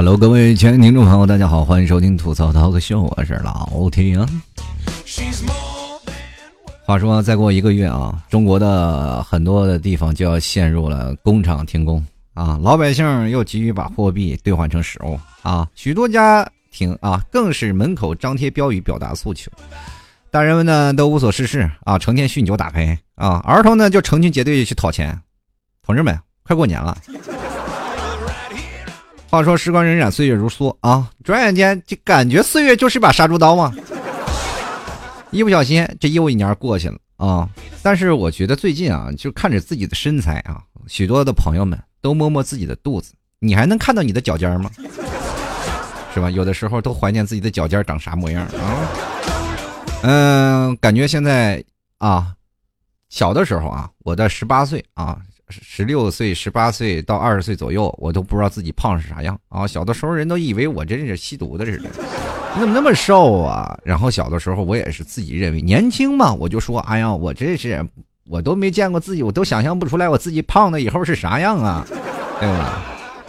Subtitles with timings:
[0.00, 4.26] Hello，各位亲爱的听众朋友，大家好，欢迎收听吐槽涛哥秀，我是老铁啊。
[6.86, 19.50] 话说，再过一个月啊，中国的很多的地方就要陷入了工厂停工啊，老百姓又急于把货币兑换成实物啊，许多家庭啊更是门口张贴标语表达诉求，
[20.30, 25.20] 大人们呢都无所事事啊，成天酗酒打牌啊，儿童呢就成群结队去讨钱，
[25.84, 26.96] 同志们，快过年了。
[29.30, 31.08] 话说时光荏苒，岁月如梭啊！
[31.22, 33.72] 转眼间就感觉岁月就是把杀猪刀嘛。
[35.30, 37.48] 一不小心，这又一年过去了啊！
[37.80, 44.68] 但是我觉得最近啊，就看着自己的身材啊，许多的朋友们都摸摸自己的肚子，你还能看到你的脚尖吗？
[46.12, 46.28] 是吧？
[46.28, 48.90] 有的时候都怀念自己的脚尖长啥模样啊。
[50.02, 51.62] 嗯，感觉现在
[51.98, 52.34] 啊，
[53.08, 55.16] 小的时候啊，我的十八岁啊。
[55.50, 59.66] 十六岁、十八岁到二十岁左右，我都不知道自己胖是啥样啊！
[59.66, 61.90] 小的时候人都以为我真是吸毒的似的，
[62.54, 63.78] 你怎么那么瘦啊？
[63.84, 67.84] 然后小的时候我也是自己认为年轻嘛，我就说，哎呀，我这是
[68.28, 71.84] 我都没见过自己，我都想象不出来我自己胖的以后是啥样啊，
[72.38, 72.82] 对吧？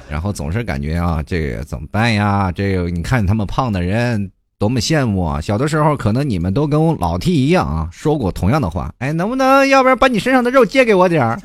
[0.10, 2.52] 然后总是感觉啊，这个怎么办呀？
[2.52, 5.40] 这个你看他们胖的人多么羡慕啊！
[5.42, 11.40] 小的时候可能你们都跟我老 T 一样啊，说过同样的话，哎，能不能要不然把你身上的肉借给我点儿？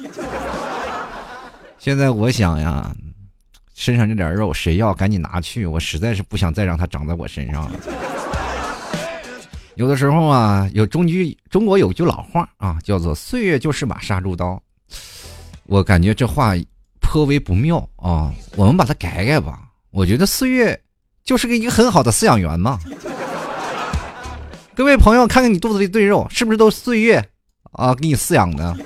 [1.86, 2.92] 现在我想呀，
[3.76, 7.78] 身上这点肉谁要赶紧拿去，我实在是不想再让它长在我身上了。
[9.76, 14.60] 有的时候啊，有中句中国有句老话啊，叫做“岁月就是把杀猪刀”，
[15.66, 16.54] 我感觉这话
[17.00, 18.34] 颇为不妙啊。
[18.56, 19.60] 我们把它改改吧，
[19.92, 20.76] 我觉得岁月
[21.22, 22.80] 就是个一个很好的饲养员嘛。
[24.74, 27.24] 各位朋友，看看你肚子里堆肉，是不是都岁月
[27.70, 28.76] 啊给你饲养的？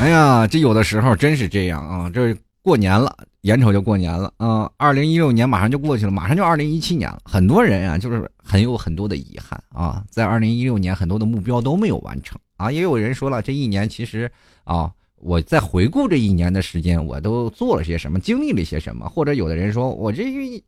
[0.00, 2.08] 哎呀，这有的时候真是这样啊！
[2.08, 4.70] 这过年了，眼瞅就过年了啊！
[4.76, 7.18] 二零一六年马上就过去了，马上就二零一七年了。
[7.24, 12.70] 很多人啊，就是很有很多的遗憾啊，在二零一六年很多的目标都没有完成啊。
[12.70, 14.30] 也有人说了，这一年其实
[14.62, 19.08] 啊，我在回顾这一年的时间，我都做了些什么，经历了些什么。
[19.08, 20.22] 或者有的人说我这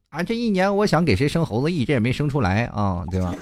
[0.09, 3.33] 啊这一年，我想给谁生猴子，一直也没生出来啊，对吧？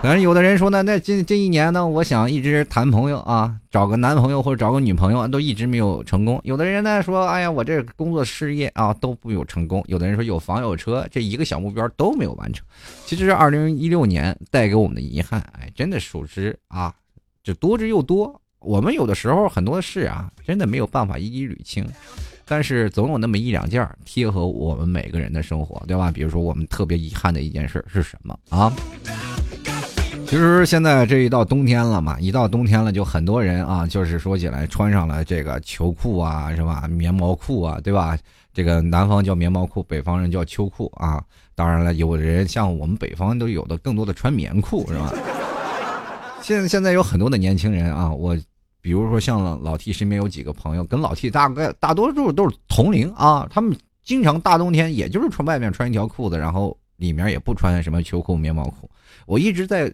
[0.02, 6.40] 反正有的人说呢，那这这一年呢，我想一直谈朋友啊，找个男朋友或者找个女朋友，都一直没有成功。
[6.42, 9.84] 有的人呢说，哎呀，我这工作事业啊都不有成功。
[9.88, 12.64] 有的人说有房有车，这一个小目标都没有完成。
[13.04, 16.94] 其实二零一六年带给我们的遗憾，哎，真的属实啊，
[17.44, 18.40] 这多之又多。
[18.60, 21.86] 我们有的时候很多事啊，真的没有办法一一捋清，
[22.46, 26.10] 但是总有那么一两件贴合我们每个人的生活，对吧？
[26.10, 28.72] 比如说我们特别遗憾的一件事是什么啊？
[30.30, 36.86] 其实现在这一到冬天了嘛，一到冬天了，就很多人啊，就是说起来穿上了这个秋裤啊，是吧？
[36.88, 38.16] 棉毛裤啊，对吧？
[38.54, 41.20] 这个南方叫棉毛裤，北方人叫秋裤啊。
[41.56, 45.12] 当然了，有的人像我们北方都有的更多的穿棉裤，是吧？
[46.40, 48.38] 现在现在有很多的年轻人啊，我
[48.80, 58.88] 比如说像老 T 身边有几个朋友，跟老 T 大概大多数都是同龄啊，他们经常大冬天也就是穿外面穿一条裤子，然后里面也不穿什么秋裤、棉毛裤。
[59.26, 59.92] 我一直在。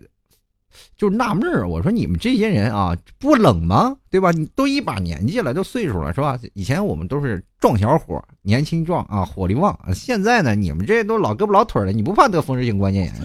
[0.97, 3.97] 就纳闷儿，我说你们这些人啊，不冷吗？
[4.11, 4.31] 对吧？
[4.31, 6.39] 你都一把年纪了，都岁数了，是吧？
[6.55, 9.79] 以前我们都是壮小伙，年轻壮啊，火力旺。
[9.95, 13.15] 现在呢，你们这都老胳膊老腿的，你不怕得风湿性关节炎？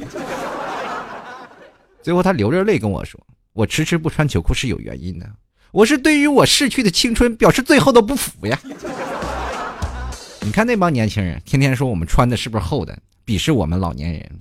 [2.01, 3.19] 最后他流着泪跟我说
[3.53, 5.29] ：“我迟迟不穿秋裤是有原因的，
[5.71, 8.59] 我是对于我逝去的青春表示最后的不服呀。
[10.43, 14.31] ”你看那帮年轻人，天天说我们穿的是不是厚的，鄙视我们老年人。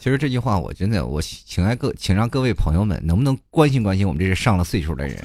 [0.00, 5.22] 其实这句话我真的，我请爱各，请让各位朋友们能不能关心关心我们这些上了岁数的人？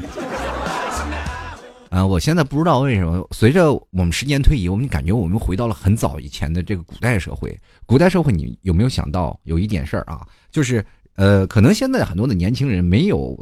[1.89, 7.57] 啊，我现在不知道为什么，随着我们时间推移，我们感觉我们回到了很早以前的这个古代社会。
[7.85, 10.27] 古代社会，你有没有想到有一点事儿啊？
[10.51, 13.33] 就是呃，可能现在很多的年轻人没有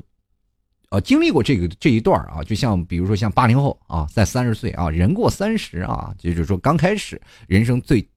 [0.91, 8.07] 呃经历过这个这一段儿啊，就像比如说像八零后啊，在三十岁啊，人过三十啊，就是说刚开始人生最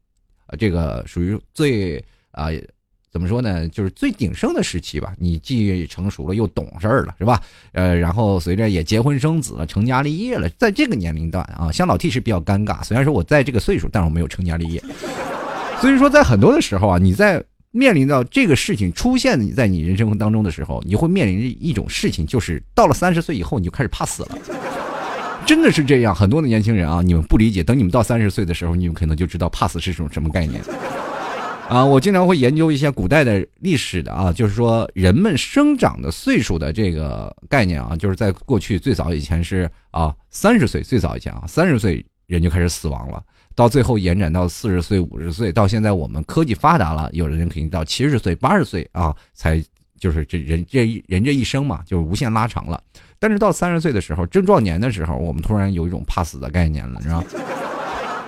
[0.49, 1.97] 呃这个属于最
[2.33, 2.49] 啊。
[3.17, 3.67] 怎么说呢？
[3.71, 5.15] 就是最鼎盛的时期吧。
[5.17, 7.41] 你既成熟了，又懂事儿了，是吧？
[7.73, 10.47] 呃，然后随着也结婚生子了，成家立业了。
[10.59, 12.85] 在这个年龄段啊，像老 T 是比较尴尬。
[12.85, 14.85] 虽然说我在这个岁数，但是我没有成家立业。
[15.81, 24.39] 所以说，在很多的时候啊，你在面临到这个事情出现在你人生当中的时候，你会面临着一种事情，就是到了三十岁以后，你就开始怕死了。
[25.47, 27.63] 真的是这样，很多的年轻人啊，你们不理解。
[27.63, 30.61] 等你们到三十岁的时候，你们可能就知道怕死是种什么概念。
[31.69, 43.21] 啊，我经常会研究一些古代的历史的啊，就是说人们生长的岁数的这个概念啊，就是在过去最早以前是啊三十岁，最早以前啊三十岁人就开始死亡了，
[43.57, 49.61] 到最后延展到四十岁、五十岁，到现在我们科技发达了，有的人可以到七十岁、八十岁啊，才
[49.99, 52.81] 就是这人这人这一生嘛，就是无限拉长了。
[53.19, 57.25] 但是到三十岁的时候，正壮年的时候，我们突然有一种怕死的概念了，是吧？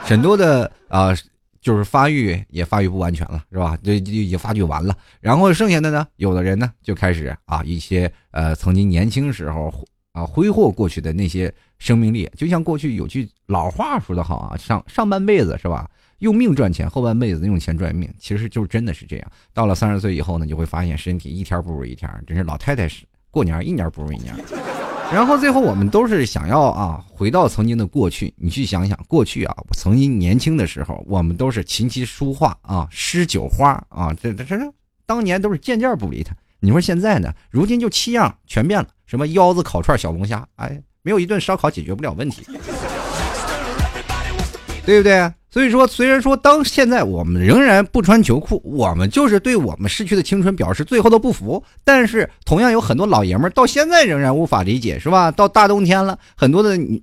[0.02, 1.14] 很多的啊。
[1.60, 3.76] 就是发育也发育不完全了，是吧？
[3.82, 9.72] 就就已经发育完了，然后剩下的呢，有的人呢就开始啊，一些呃曾经年轻时候
[10.12, 19.32] 啊挥霍过去的那些生命力，就像过去有句老话说的好啊，上上半辈子是吧，用命赚钱，后半辈子用钱赚命，其实就真的是这样。
[19.52, 24.34] 到了三十岁以后呢，就会发现身体一天不如一天，真是老太太是过年一年不如一年。
[25.10, 28.32] 然后最后我们都是想要啊，回到曾经的过去。
[28.36, 34.56] 你去想想，过去啊，我曾经年轻的时候，我们都是琴棋书画啊，诗酒花啊，这这这，
[35.06, 36.34] 当年都是件件不离他。
[36.60, 37.32] 你说现在呢？
[37.50, 42.44] 如今就七样全变了，什么腰子、烤串、小龙虾，哎，没有一顿烧烤解决不了问题。
[44.84, 45.32] 对不对？
[45.50, 51.62] 所以说，虽然说当现在我们仍然不穿球裤，我们就是对我们逝去的青春表示最后的不服。
[51.84, 55.30] 但是，同样有很多老爷们儿到现在仍然无法理解，是吧？
[55.30, 57.02] 到大冬天了，很多的女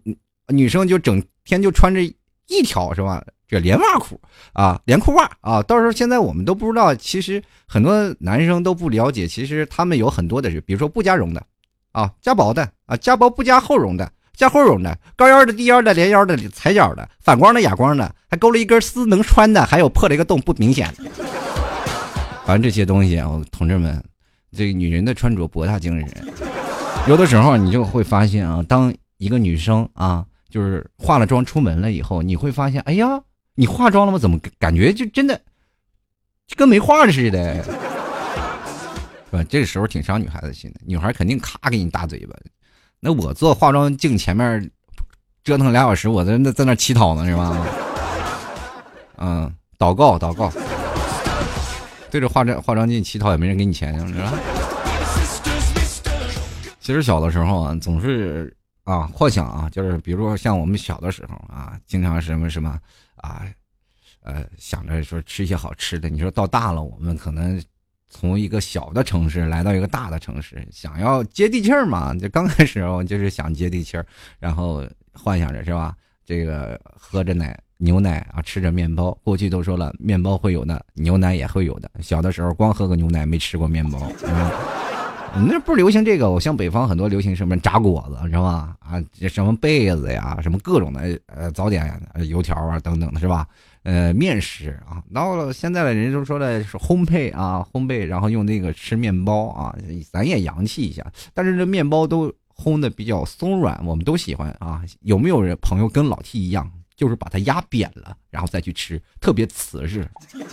[0.49, 3.23] 女生就整天就穿着一条，是吧？
[3.47, 4.19] 这连袜裤
[4.53, 5.61] 啊，连裤袜啊。
[5.63, 11.43] 到时候现在我们都不知道，其实很多男生都不了解，其实他们有很多的是，比如说不加绒的，
[11.91, 14.11] 啊，加薄的啊，加薄不加厚绒的。
[14.35, 21.03] 加厚绒的、高腰的、低腰的、连腰的、踩脚的、反光的、哑光的，还勾了一根丝能穿的，还有破了一个洞不明显的。
[22.45, 24.03] 反正这些东西啊，同志们，
[24.51, 26.09] 这个女人的穿着博大精深。
[27.07, 33.21] 有的时候你就会发现啊，当一个女生啊，就是化了妆出门了以后，你会发现，哎呀，
[33.55, 34.19] 你化妆了吗？
[34.19, 35.39] 怎么感觉就真的
[36.47, 37.63] 就跟没化似的？
[39.31, 39.43] 是吧？
[39.49, 42.35] 这个时候挺伤女孩子心的，女孩肯定咔给你大嘴巴。
[43.07, 44.71] 那我坐化妆镜前面
[45.43, 47.55] 折腾俩小时，我在那在那乞讨呢，是吧？
[49.17, 50.51] 嗯，祷告祷告，
[52.09, 54.33] 对着化妆化妆镜乞讨也没人给你钱，是吧？
[56.79, 58.51] 其实小的时候啊，总是
[58.85, 62.75] 啊幻想啊，就是比如说像我们小的时候啊，经常什么什么
[63.17, 63.45] 啊，
[64.23, 66.09] 呃，想着说吃一些好吃的。
[66.09, 67.61] 你说到大了，我们可能。
[68.17, 72.13] 从一个小的城市来到一个大的城市，想要接地气儿嘛？
[72.15, 74.05] 就刚开始我就是想接地气儿，
[74.39, 75.93] 然后幻想着是吧？
[76.25, 79.11] 这个喝着奶牛奶啊，吃着面包。
[79.21, 81.91] 过去都说了，面包会有的，牛奶也会有的。
[82.01, 84.09] 小的时候光喝个牛奶，没吃过面包。
[85.35, 88.77] 那不流行这个，我像北方很多流行什么炸果子是吧？
[88.79, 93.45] 啊，什么被子呀，什么各种的呃早点，油条啊等等的是吧？
[93.85, 99.75] 呃，面食啊，到了现在的人都说的是烘焙啊，烘焙，然后用那个吃面包啊，
[100.11, 101.05] 咱也洋气一下。
[101.35, 104.81] 但是这面包都烘的比较松软，我们都喜欢啊。
[105.01, 110.03] 有没有人朋友跟老 T 一样，就是把它压扁了，然后再去吃，特别瓷实。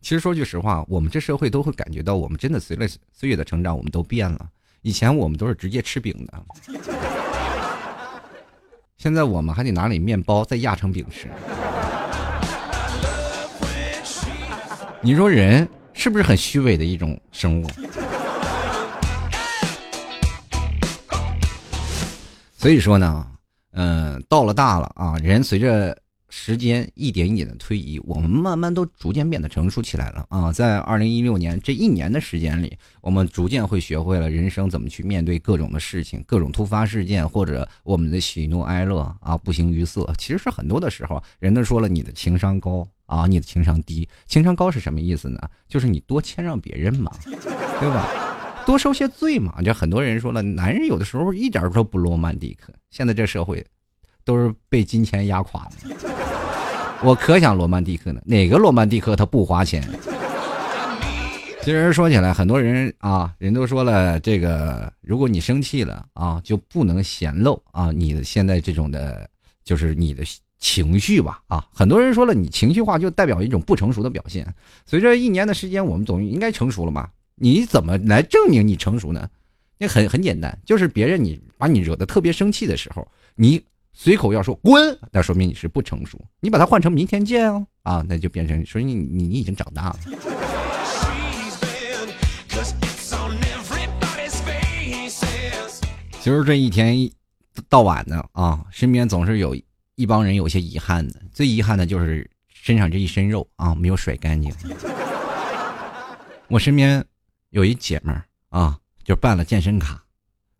[0.00, 4.48] 其实说句实话，我们这社会都会感觉到，我们真的随了岁月的成长，我们都变了。
[4.80, 6.42] 以前我们都是直接吃饼的。
[9.00, 11.28] 现在我们还得拿里面包再压成饼吃，
[15.00, 17.66] 你说人是不是很虚伪的一种生物？
[22.56, 23.24] 所以说呢，
[23.70, 25.96] 嗯，到了大了啊，人随着。
[26.30, 30.52] 时间一点一点的推移，我们慢慢都逐渐变得成熟起来了啊！
[30.52, 40.06] 在二零一六年这一年的时间里，我们逐渐会学会了人生怎么去面对各种的事情、各种突发事件，或者我们的喜怒哀乐啊，不形于色。
[40.18, 44.06] 其实是很多的时候，人都说了你的情商高啊，你的情商低。
[44.26, 45.40] 情商高是什么意思呢？
[45.66, 47.10] 就是你多谦让别人嘛，
[47.80, 48.06] 对吧？
[48.66, 49.62] 多受些罪嘛。
[49.62, 52.70] 就很多人说了，男人有的时候一点都不罗曼蒂克。
[52.90, 53.64] 现在这社会。
[54.28, 55.96] 都是被金钱压垮的，
[57.02, 58.20] 我可想罗曼蒂克呢。
[58.26, 59.82] 哪个罗曼蒂克他不花钱？
[61.62, 69.26] 其实说起来，很多人啊，人都说了，这个如果你生气了啊，就不能显露啊，你的现在这种的，
[69.64, 70.22] 就是你的
[70.58, 71.66] 情绪吧啊。
[71.72, 74.46] 很多人说了，你情绪化就代表一种不成熟的表现。
[74.84, 77.08] 随着一年的时间，我们总应该成熟了嘛？
[77.34, 79.26] 你怎么来证明你成熟呢？
[79.78, 83.62] 那很很简单，就是别人你把你惹得特别生气的时候，你。
[84.00, 86.24] 随口要说滚，那说明你是不成熟。
[86.38, 89.98] 你把它换成明天见哦，啊，那就变成说你你你已经长大了。
[96.20, 97.10] 其实这一天
[97.68, 99.52] 到晚的啊，身边总是有
[99.96, 101.20] 一帮人有些遗憾的。
[101.32, 104.54] 最遗憾的就是身上这一身肉啊没有甩干净。
[106.46, 107.04] 我身边
[107.50, 110.00] 有一姐们儿啊，就办了健身卡，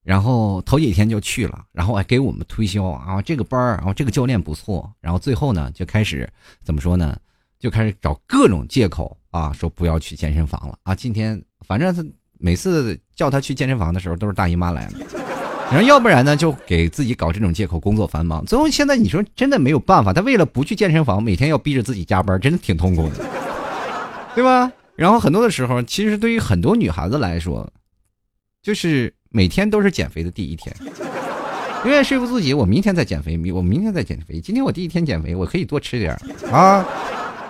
[0.09, 6.27] 然后头几天就去了，然后还给我们推销啊这个班儿，然后这个教练不错，然后最后呢就开始
[6.65, 7.15] 怎么说呢？
[7.59, 10.95] 就开始找各种借口啊，说不要去健身房了啊。
[10.95, 12.03] 今天反正他
[12.39, 14.93] 每次叫他去健身房的时候，都是大姨妈来了。
[15.71, 18.43] 然后要不然呢，就给自己搞这种借口，工作繁忙。
[18.47, 23.17] 最后现在你说真的没有办法，他为了不去健身房，每天要逼着自己加班，真的挺痛苦的，
[24.35, 24.73] 对吧？
[24.97, 27.71] 然后很多的时候，其实对于很多女孩子来说，
[28.63, 30.75] 就是每天都是减肥的第一天，
[31.85, 36.17] 永远说服自己，我明天再减肥，我明天再减肥，今天我第一天减肥，我可以多吃点
[36.51, 36.85] 啊。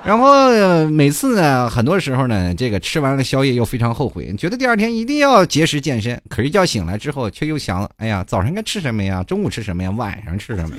[0.04, 0.50] 然后
[0.88, 6.18] 每次呢，很多时候呢，这个吃完了宵夜又非常后悔，觉得第二天一定要节食健身。
[6.28, 9.22] 可是，一觉醒来之后，却又想，哎呀，早上该吃什么呀？
[9.24, 9.90] 中午吃什么呀？
[9.90, 10.76] 晚上吃什么？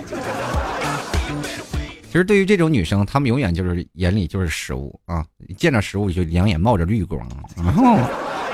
[2.09, 5.23] 其实，对于这种女生，她们永远就是眼里就是食物啊，
[5.55, 7.21] 见着食物就两眼冒着绿光。
[7.55, 7.97] 然后，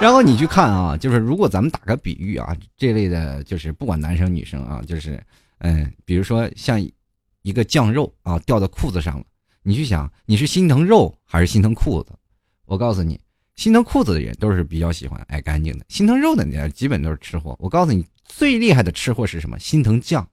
[0.01, 5.17] 然后你去看啊，就是如果咱们打个比喻啊，这类的，就是不管男生女生啊，就是，
[5.59, 6.77] 嗯，比如说像
[7.43, 9.23] 一个酱肉啊，掉到裤子上了。
[9.63, 12.11] 你去想，你是心疼肉还是心疼裤子？
[12.65, 13.17] 我告诉你，
[13.55, 17.55] 心疼裤子的人都是比较喜欢爱干净的，心疼肉的人基本都是吃货。
[17.57, 19.57] 我告诉你，最厉害的吃货是什么？
[19.57, 20.27] 心疼酱，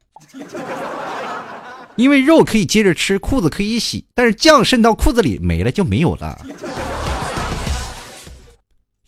[1.96, 6.38] 因为肉可以接着吃，裤子可以洗，但是酱渗到裤子里没了就没有了。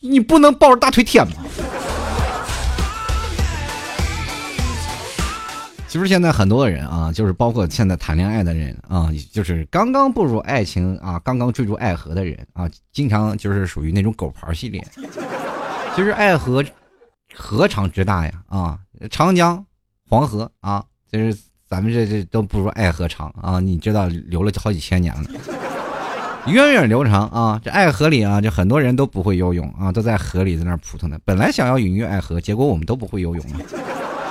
[0.00, 1.32] 你不能抱着大腿舔吗？
[5.88, 14.84] 其实现在很多的人啊，就是包括现在谈恋爱的人啊，就是刚刚步入爱情啊，刚刚坠入爱河的人啊，经常就是属于那种狗刨系列。
[15.94, 16.64] 其实爱河
[17.32, 18.32] 何尝之大呀？
[18.48, 19.64] 啊，长江、
[20.08, 21.38] 黄河啊，就是
[21.74, 23.58] 咱们这这都不如爱河长啊！
[23.58, 25.24] 你知道流了好几千年了，
[26.46, 27.60] 源远流长啊！
[27.64, 31.18] 这爱河里啊，就很多人都不会游泳啊，都在河里在那扑腾呢。
[31.24, 33.58] 本来想要隐喻爱河，结果我们都不会游泳啊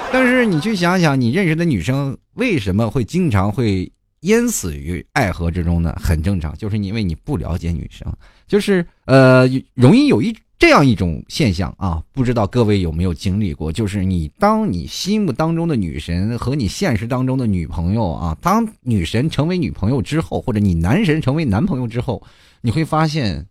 [0.09, 5.93] 但是你去想想，你认识的女生为什么会经常会淹死于爱河之中呢？
[6.01, 8.09] 很正常，就是因为你不了解女生，
[8.47, 13.69] 就是呃，容易有一这样一种现象啊，不知道各位有没有经历过？
[13.69, 22.23] 就是你当你心目当中的女神和你现实当中的女朋友啊，当女神成为女朋友之后，或者你男神成为男朋友之后，
[22.61, 23.45] 你会发现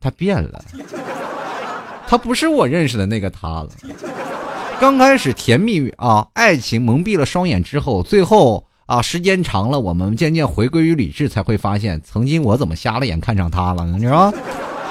[0.00, 0.64] 他变了，
[2.08, 3.68] 他不是我认识的那个他了。
[4.80, 13.84] 刚开始甜蜜啊，爱情蒙蔽了双眼之后，最后啊，时间长了，我们渐渐回归于理智，才会发现，曾经我怎么瞎了眼看上他了？
[13.98, 14.32] 你说？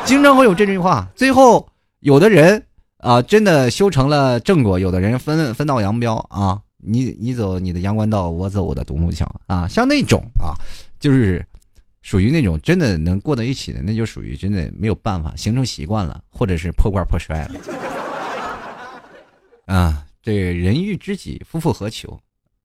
[0.06, 1.08] 经常会有这句话。
[1.16, 2.66] 最后，有的人
[2.98, 9.68] 啊，真的修成了正果；有的人分分道扬镳啊，你你走你的阳关道，我走我的独木桥啊。
[9.68, 10.58] 像那种啊，
[11.00, 11.46] 就是
[12.02, 17.56] 属于那种真的能过到一起的，那就属于真的没有办法形成习惯了，或者是破罐破摔了。
[19.74, 22.20] 啊，这人遇知己，夫复何求？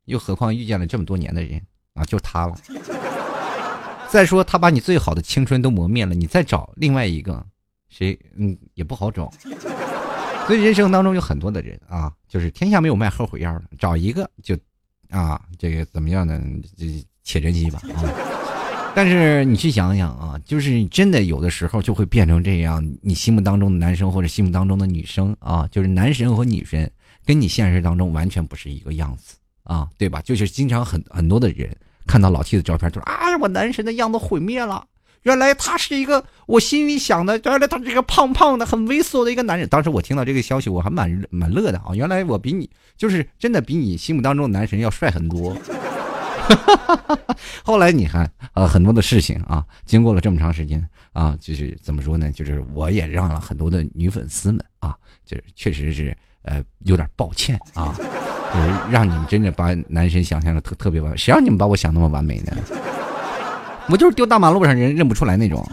[0.06, 1.60] 又何况遇见了这么多年的人
[1.94, 2.56] 啊，就他了。
[4.14, 7.44] 再说他把你最好的青春都磨灭了，你再找另外一个，
[7.88, 9.28] 谁嗯也不好找。
[10.46, 14.56] 所以人生当中有很多的人啊，就是天下没有卖后悔药的，找一个就
[15.10, 16.40] 啊，这个怎么样呢？
[16.78, 18.06] 这且珍惜吧啊。
[18.94, 26.88] 但是你去想想啊，就是真的有的时候就会变成这样，你心目当中的男生或者心目当中的女生啊，就是男神和女神，
[27.26, 30.22] 跟你现实当中完全不是一个样子啊，对吧？
[30.22, 34.84] 就是经常很很多的人看到老七的照片，就说啊，我男神的样子毁灭了，
[35.22, 39.68] 原来他是一个我心里想的，原来他是一个胖胖的、很猥琐的一个男人。
[39.68, 45.56] 当时我听到这个消息，我还蛮蛮乐的啊，原来我比你就是真的比你心目当中的男神要帅很多。
[47.64, 52.30] 后来你看，呃，很多的事情啊，经过了这么长时间啊，就是怎么说呢？
[52.32, 54.94] 就是我也让了很多的女粉丝们啊，
[55.24, 57.96] 就是确实是呃有点抱歉啊，
[58.90, 62.52] 让你们真的把男神想象的特特别完，谁让你们把我想那么完美呢？
[63.88, 65.66] 我就是丢大马路上人认不出来那种，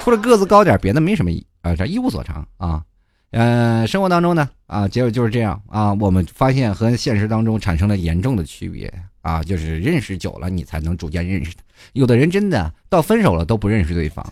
[0.00, 1.30] 除了个子高点，别的没什么
[1.62, 2.82] 啊，这一无所长啊。
[3.30, 8.92] 嗯，生活当中呢啊，结果就是这样啊，我们发现和现实当中产生了严重的区别。
[9.22, 11.62] 啊，就是认识久了，你才能逐渐认识他。
[11.94, 14.22] 有的人真的到分手了都不认识对方。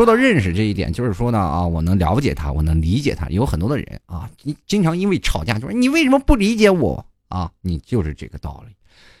[0.00, 3.28] 说到认识这一点，就是说呢啊，我能了解他，我能理解他。
[3.28, 7.52] 有很多的人啊，你经常因为吵架就说你为什么不理解我啊？
[7.60, 8.74] 你就是这个道理。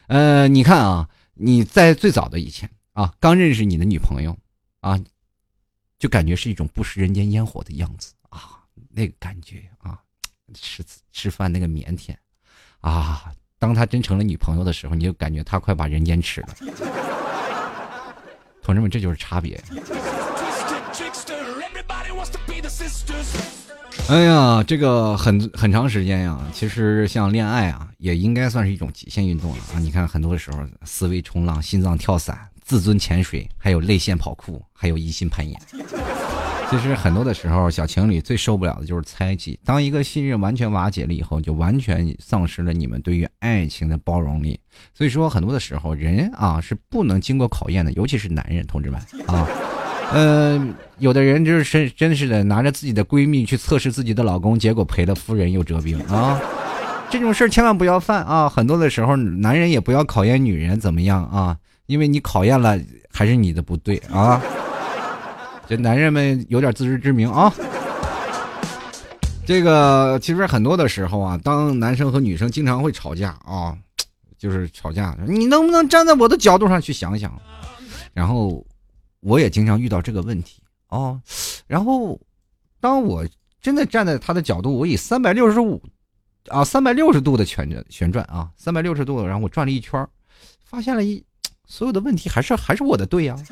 [0.06, 4.34] 呃，你看啊，你在最早的以前啊，刚认识你的女朋友
[4.80, 4.98] 啊，
[5.98, 9.98] 就感觉是一种不食人间烟火的样子啊，那个感觉啊，
[10.54, 10.82] 吃
[11.12, 12.14] 吃饭那个腼腆
[12.80, 13.30] 啊。
[13.58, 16.48] 当他真成了女朋友的时候，你就感觉他快把人间吃了。
[18.62, 19.62] 同志们，这就是差别。
[24.08, 29.78] 哎呀，这个很很长时间呀，其实像恋爱啊，也应该算是一种极限运动了啊。
[29.78, 35.60] 你看，很多的时候，思维冲浪、心脏跳伞、自尊潜水，还有泪腺跑酷，还有疑心攀岩。
[36.70, 39.58] 其实很多的时候，小情侣最受不了的就是猜忌。
[39.64, 44.58] 当一个信任完全瓦解了以后，就完全丧失了你们对于爱情的包容力。
[44.94, 49.46] 所以说，很多的时候，人啊是不能经过考验的，尤其是男人，同志们啊，
[50.12, 56.40] 嗯， 有的人就是真真是的，拿着自己的闺蜜去测试自己的老公，结果赔了夫人又折兵啊！
[57.10, 58.48] 这种事儿千万不要犯啊！
[58.48, 62.78] 很多的时候，男人也不要考验女人怎么样啊，因为你考验了，
[63.12, 64.40] 还是你的不对啊。
[65.68, 67.52] 这男人们有点自知之明啊！
[69.44, 73.76] 这个其实很多的时候啊，当男生和女生经常会吵架啊，
[74.38, 77.32] 就是吵架，你能不能站在我的角度上去想想？
[78.14, 78.64] 然后
[79.20, 81.20] 我也经常遇到这个问题啊。
[81.66, 82.20] 然后
[82.80, 83.26] 当我
[83.60, 85.82] 真的站在他的角度，我以三百六十五
[86.48, 90.06] 啊，三百六十度的旋转旋转啊，三百六十度，然后我转了一圈，
[90.64, 91.22] 发现了一
[91.66, 93.36] 所有的问题还是还是我的对呀。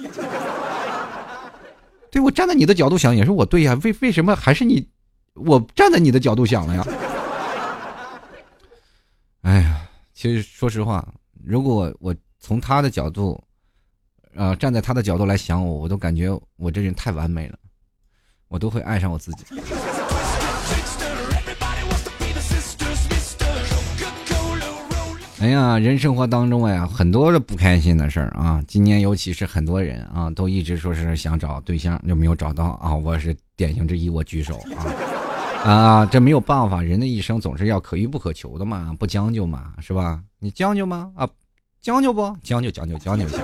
[2.10, 4.88] 对我站在你的角度想也是我对呀，为为什么还是你？
[5.34, 6.86] 我站在你的角度想了呀。
[9.42, 11.06] 哎呀，其实说实话，
[11.44, 13.38] 如果我从他的角度，
[14.34, 17.58] 呃，站在他的角度来想我，我都感觉我这人太完美了，
[18.48, 19.44] 我都会爱上我自己。
[25.40, 28.60] 哎呀，人生活当中呀，很多的不开心的事儿啊。
[28.66, 32.92] 今年尤其是很多人啊，都一直说是想找对象，就没有找到啊。
[32.92, 36.06] 我是典型之一，我举手啊啊！
[36.06, 40.20] 这没有办法，人的一生总是要可遇不可求的嘛，不将就嘛，是吧？
[40.40, 41.12] 你将就吗？
[41.14, 41.28] 啊，
[41.80, 42.36] 将就不？
[42.42, 43.38] 将就将就将就行，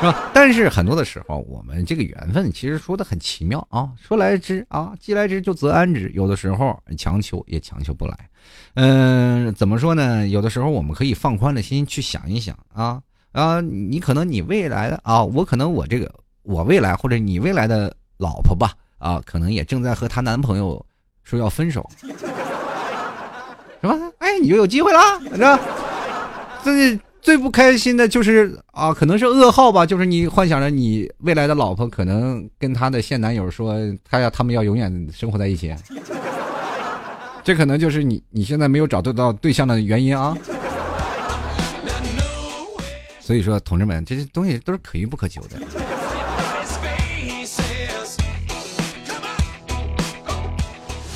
[0.00, 0.30] 是吧？
[0.34, 6.10] 但是很多的时候，我们这个缘分其实说的很奇妙啊，说来之啊，既来之就则安之。
[6.14, 8.16] 有的时候强求也强求不来。
[8.74, 10.28] 嗯，怎么说呢？
[10.28, 13.00] 有的时候我们可以放宽了心去想一想啊
[13.32, 20.84] 啊，你可能你未来的啊，我可能我这个我未来或者你未来的老婆吧啊，可能也正在和她男朋友
[21.24, 21.88] 说要分手，
[23.80, 23.94] 是吧？
[24.18, 25.58] 哎，你就有机会啦，是吧？
[26.62, 33.74] 最最不开心的就是啊，可能是噩耗吧，就是你幻想着你未来的老婆可能跟她的现男友说，
[34.08, 35.74] 他要他们要永远生活在一起。
[37.42, 40.38] 这可能就是你你现在没有找得到对象的原因啊！
[43.18, 45.58] 所以说，同志们，这些东西都是可遇不可求的。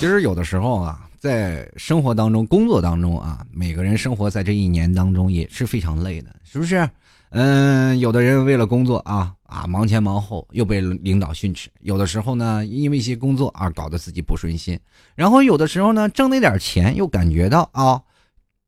[0.01, 6.89] 其实有的时候啊，在生活当中、工作当中啊，每个人生活在这一年当中也是非常累的，是不是？
[7.33, 14.79] 嗯，有的人为了工作啊啊忙前忙后，又被领导训斥；有的时候呢，因为一些工作而搞得自己不顺心；
[15.15, 18.01] 然后有的时候呢，挣那点钱又感觉到啊，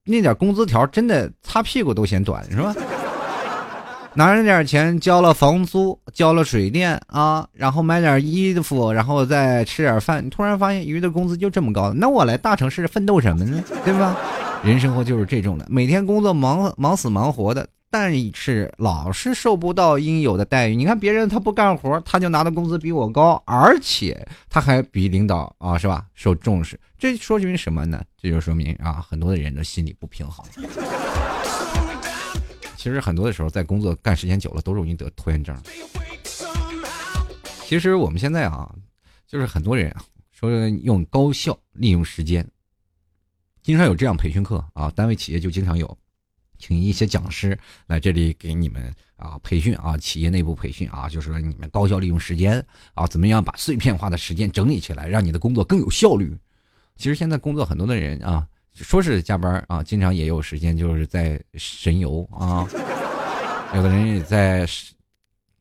[0.04, 2.74] 那点工资条真的擦屁股都嫌短，是吧？
[4.14, 13.62] 拿着点钱交了房租，交了水电啊，然后买点衣服，然后再吃点饭，你突然发现鱼的工资就这么高，那我来大城市奋斗什么呢？
[13.84, 14.16] 对吧？
[14.62, 17.66] 人生活就是这种的，每天工作忙忙死忙活的。
[17.94, 20.74] 但是老是受不到应有的待遇。
[20.74, 26.06] 你看别人他不干活，他就拿的工资比我高，而且他还比领导啊，是吧？
[26.14, 26.80] 受重视。
[26.98, 28.02] 这说明什么呢？
[28.18, 30.42] 这就说明啊，很多的人的心理不平衡。
[32.82, 35.56] 其实很多的时候，在工作干时间久了，都容易得拖延症。
[37.64, 38.74] 其实我们现在啊，
[39.24, 39.94] 就是很多人，
[40.32, 42.44] 说用高效利用时间，
[43.62, 45.96] 经常有这样培训课啊，单位企业就经常有。
[46.58, 52.64] 请一些讲师来这里给你们啊培训啊，企业内部培训啊，就是说你们高效利用时间
[52.94, 56.36] 啊，怎么样把碎片化的时间整理起来，让你的工作更有效率。
[56.96, 62.66] 其实现在工作很多的人啊，说是加班啊，经常也有时间就是在神游啊，
[63.74, 64.66] 有的人也在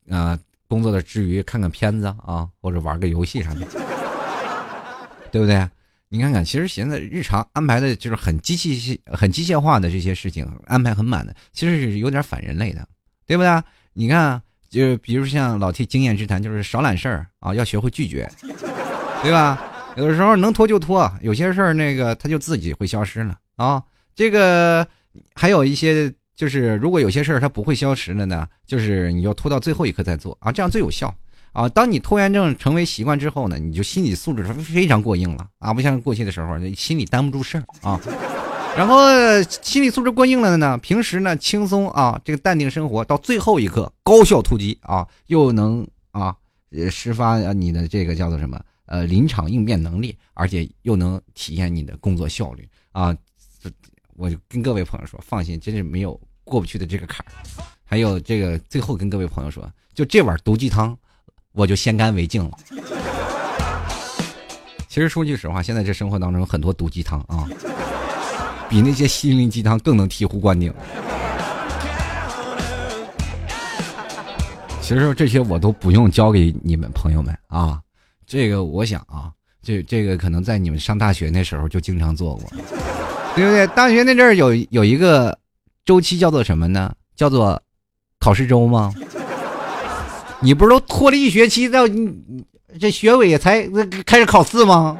[0.08, 3.66] 啊工作的之余看看片子啊，或者玩个游戏啥的，
[5.30, 5.68] 对不对？
[6.08, 12.86] 你看看，其实现在日常安排的就是很机器、很机械化的这些事情，安排很满的，其实是有点反人类的，
[13.26, 13.62] 对不对？
[13.94, 18.30] 你看，就比如像老 T 经验之谈，就是少揽事儿啊，要学会拒绝，
[19.22, 19.71] 对吧？
[19.96, 23.82] 有的时候能拖就拖，有些事儿那个他就自己会消失了啊。
[24.14, 24.86] 这个
[25.34, 31.14] 还有一些就是，如果有些事儿它不会消失了呢，就是你要拖到最后一刻再做啊，这样最有效。
[31.52, 38.00] 啊，当你拖延症成为习惯之后呢，你就心理素质是非常过硬了啊，不像过去的时候，心里担不住事儿啊。
[38.74, 38.98] 然后
[39.60, 46.34] 心理素质过硬了的呢，平时呢轻松啊，这个淡定生活，到最后一刻高效突击啊，又能啊，
[46.74, 53.16] 呃，释发你的这个叫做什么呃临场应变能力，而且又能体验你的工作效率啊。
[54.14, 57.32] 我就跟各位朋友说，放心，真是没有过不去的这个坎儿。
[57.84, 60.96] 还有这个最后跟各位朋友说，就这碗毒鸡汤，
[61.52, 62.58] 我就先干为敬了。
[64.86, 67.48] 其实说句实话，现在这生活当中很多毒鸡汤啊。
[68.68, 70.72] 比那些心灵鸡汤更能醍醐灌顶。
[74.80, 77.80] 其实这些我都不用教给你们朋友们啊，
[78.32, 79.30] 这个我想啊，
[79.62, 82.50] 这这个可能在你们上大学那时候就经常做过，
[83.36, 83.66] 对不对？
[83.76, 85.38] 大学那阵儿有有一个
[85.84, 86.90] 周期叫做什么呢？
[87.14, 87.60] 叫做
[88.18, 88.90] 考试周吗？
[90.40, 92.42] 你不是都拖了一学期，到你
[92.80, 93.68] 这学委才
[94.06, 94.96] 开始考试吗？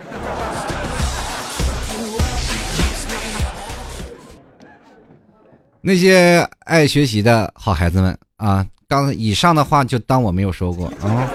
[5.81, 11.27] 那些爱学习的好孩子们啊，刚以上的话就当我没有说过啊。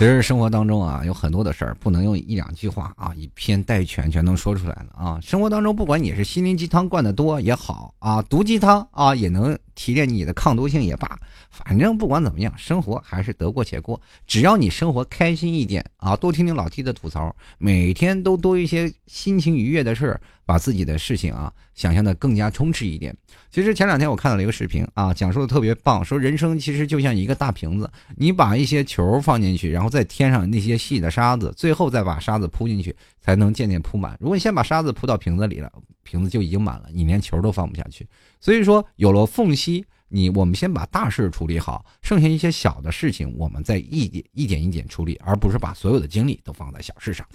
[0.00, 5.20] 其实生活当中啊，有很多的事儿不能用一两句话啊，以偏概全全能说出来的啊。
[5.20, 11.18] 生活当中，不管你是心灵鸡汤灌的多也好啊，毒鸡汤啊也能提炼你的抗毒性也罢，
[11.50, 14.00] 反正不管怎么样，生活还是得过且过。
[14.26, 23.16] 只要你生活开心一点啊，多听听老 T 的吐槽，每天都多一些心情愉悦的事儿，把自己的事情啊想象的更加充实一点。
[23.52, 34.16] 其实前两天我看到了一个视频啊，讲述的特别棒，说人生其实就像一个大瓶子，你把一些球放进去，然后再添上那些细的沙子，最后再把沙子铺进去，才能渐渐铺满。
[34.18, 35.70] 如果你先把沙子铺到瓶子里了，
[36.02, 38.04] 瓶子就已经满了，你连球都放不下去。
[38.40, 47.26] 所以说，有了缝隙，你我们先把大事处理好，剩下一些小的事情，我们再一点一点一点处理，而不是把所有的精力都放在小事上。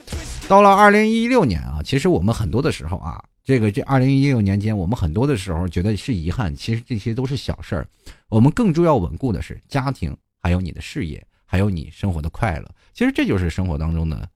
[0.47, 3.23] 到了二零一六年啊，其实我们很多的时候啊。
[3.47, 7.87] 这个这二零一六年间，我们很多的时候觉得是遗憾，其实这些都是小事儿。
[8.27, 12.67] 我们更重要稳固的是家庭，还有你的事业，还有你生活的快乐。
[12.91, 14.27] 其实这就是生活当中的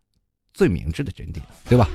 [0.54, 1.90] 最明智的真谛，对吧？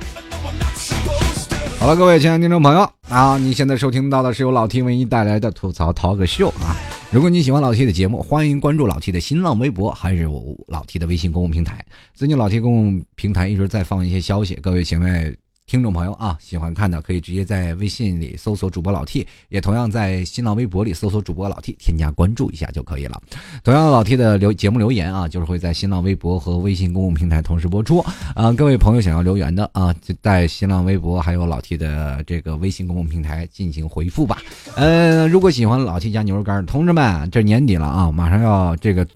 [1.85, 6.75] 好了，各位亲爱的听众朋友啊，你现在收听到的是由老 T 为你带来的吐槽涛哥秀啊。
[7.11, 11.85] 如果你喜欢老 T 的节目，欢迎关注老 T 的新浪微博，还有老 T 的微信公共平台。
[12.14, 15.37] 最近老 T 公共平台一直在放一些消息，各位请问。
[15.66, 23.18] 听众朋友啊，喜欢看的可以直接在微信里搜索主播老 T，也同样在新浪微博里搜索主播老 T，添加关注一下就可以了。
[23.64, 27.98] 同样老 T 的留节目留言啊，就是会在新浪微博和微信公共平台同时播出
[28.35, 28.53] 啊。
[28.53, 34.42] 各位朋友想要留言的啊，就在新浪微博还有老 T 的这个微信公共平台进行回复吧。
[34.77, 39.07] 呃，如果喜欢老 T 家牛肉干，同志们，这年底了啊，马上要这个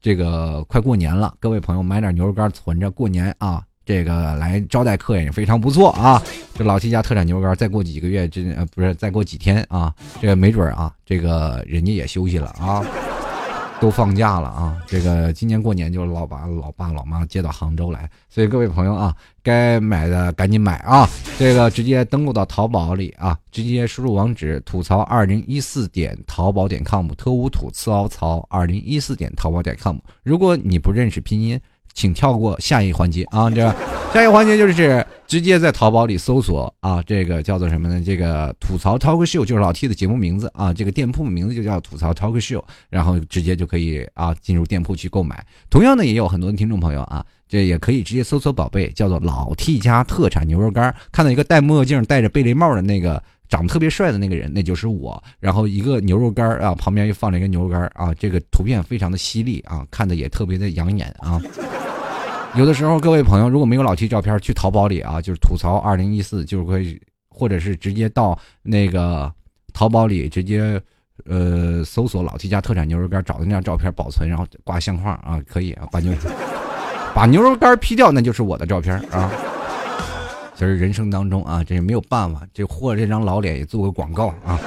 [0.00, 3.64] 这个快过年了，各位朋友买点牛肉干存着过年啊。
[3.88, 6.22] 这个来招待客人也非常不错啊！
[6.54, 12.84] 这老七家特产牛肉干，再过几个月，这呃不是再过几天啊，这个没准啊，这个人家也休息了啊，
[13.80, 14.76] 都放假了啊。
[14.86, 21.08] 这个今年过年就老把老爸老妈接到杭州来，所以各位朋友啊，该买的赶紧买啊！
[21.38, 29.96] 这个直接登录到淘宝里啊，直接输入网址吐槽二零一四点淘宝点 com，特务吐槽槽二零一四点淘宝点 com。
[30.22, 31.58] 如果你不认识拼音。
[31.98, 33.50] 请跳过下一环节啊！
[33.50, 33.60] 这
[34.14, 38.00] 下一个环节就是直接在淘宝里搜索啊，这个叫做什么呢？
[38.06, 45.44] 这个吐槽 talk show 就是老 T 的节目名字啊，这个店铺名字就叫吐槽 talk show，然后直接就可以啊进入店铺去购买。
[45.68, 53.20] 同样呢，也有很多的听众朋友啊，这也可以直接搜索宝贝，叫做老 T 家特产牛肉干，看到一个戴墨镜、戴着贝雷帽的那个。
[53.50, 55.24] 长得特别帅的那个人，那就是我。
[55.40, 61.40] 然后一个牛肉干啊，旁边又放了一个牛肉干啊，这个图片非常的犀利啊，看的也特别的养眼啊。
[62.54, 69.30] 有的时候，各位朋友如果没有老 T 照片，去淘宝里啊，就是吐槽二零一四，就是可以，或者是直接到那个
[69.72, 70.80] 淘宝里直接
[71.26, 76.12] 呃搜索老 T 家特产牛肉干，找的那张照片保存，然后挂相框啊，可以啊，把牛
[77.14, 79.30] 把牛肉干 P 掉，那就是我的照片啊。
[80.54, 84.58] 其实人生当中啊，这也没有办法，这或者这张老脸也做个广告啊。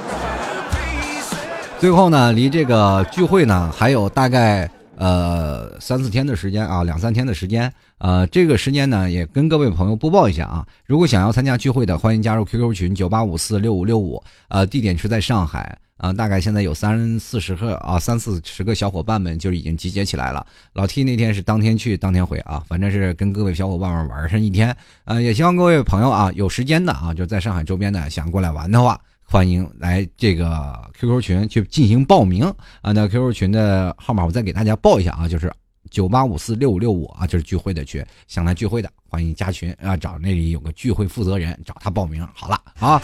[1.80, 4.70] 最后呢，离这个聚会呢还有大概
[5.02, 7.74] 呃三四天的时间啊，两三天的时间。
[7.98, 10.66] 呃，这个时间呢也跟各位朋友播报一下啊。
[10.86, 15.76] 如果想要参加聚会的，欢迎加入 QQ 群九八五四六五六五，呃，地点是在上海。
[15.98, 20.44] 啊，大概现在有三四十个啊，三四十个小伙伴们就已经集结起来了。
[20.74, 24.76] 老 T 那天是当天去当天回啊，反正是跟各位小伙伴们玩上一天。
[25.06, 29.00] 呃，也希望各位朋友啊，有时间的啊，就在上海周边的想过来玩的话，
[29.32, 32.44] 欢迎来这个 QQ 群去进行报名
[32.82, 32.92] 啊。
[32.92, 35.50] 那 QQ 群的号码我再给大家报一下啊，就是
[35.90, 42.28] 九八五四六五六五啊，就是聚会的群，想来聚会的欢迎加群啊，找那里有个聚会负责人，找他报名。
[42.34, 43.02] 好了啊，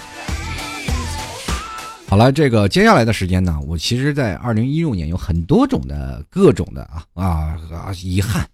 [2.10, 8.46] 好了，这个接下来的时间呢，我其实，在二零一六年有很多种的各种的啊啊啊遗憾。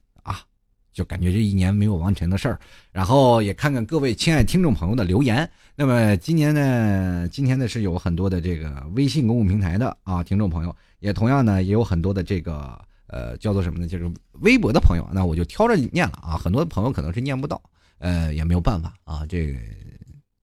[0.94, 2.60] 就感觉这一年没有完成的事儿，
[2.92, 5.50] 然后也看看各位亲爱听众朋友的留言。
[5.76, 14.10] 那么今年呢，今天呢是有很多的这个微信公共平台的啊听众朋友，也同样呢也有很多的这个呃叫做什么呢，就是
[14.42, 15.10] 微博的朋友。
[15.12, 17.60] 那我就挑着念了啊，很多朋友可能是念不到，
[17.98, 19.58] 呃也没有办法啊，这个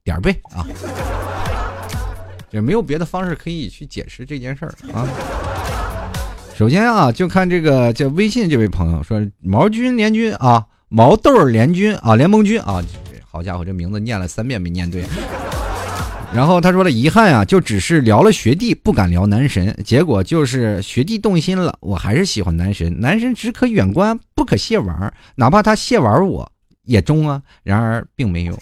[0.02, 0.66] 点儿背啊，
[2.50, 5.06] 也没有别的方式可以去解释这件事儿啊。
[6.60, 12.84] 首先啊，就看这个叫微信这位朋友说毛军联军啊，毛豆联军啊，联盟军啊，
[13.26, 15.02] 好家伙，这名字念了三遍没念对。
[16.34, 26.52] 然后他说了，遗憾啊，就只是聊了学弟，不敢聊男神，结果就是学弟动心了，我还是喜欢男神，男神只可远观，不可亵玩，哪怕他亵玩我
[26.84, 27.40] 也中啊。
[27.62, 28.52] 然而并没有。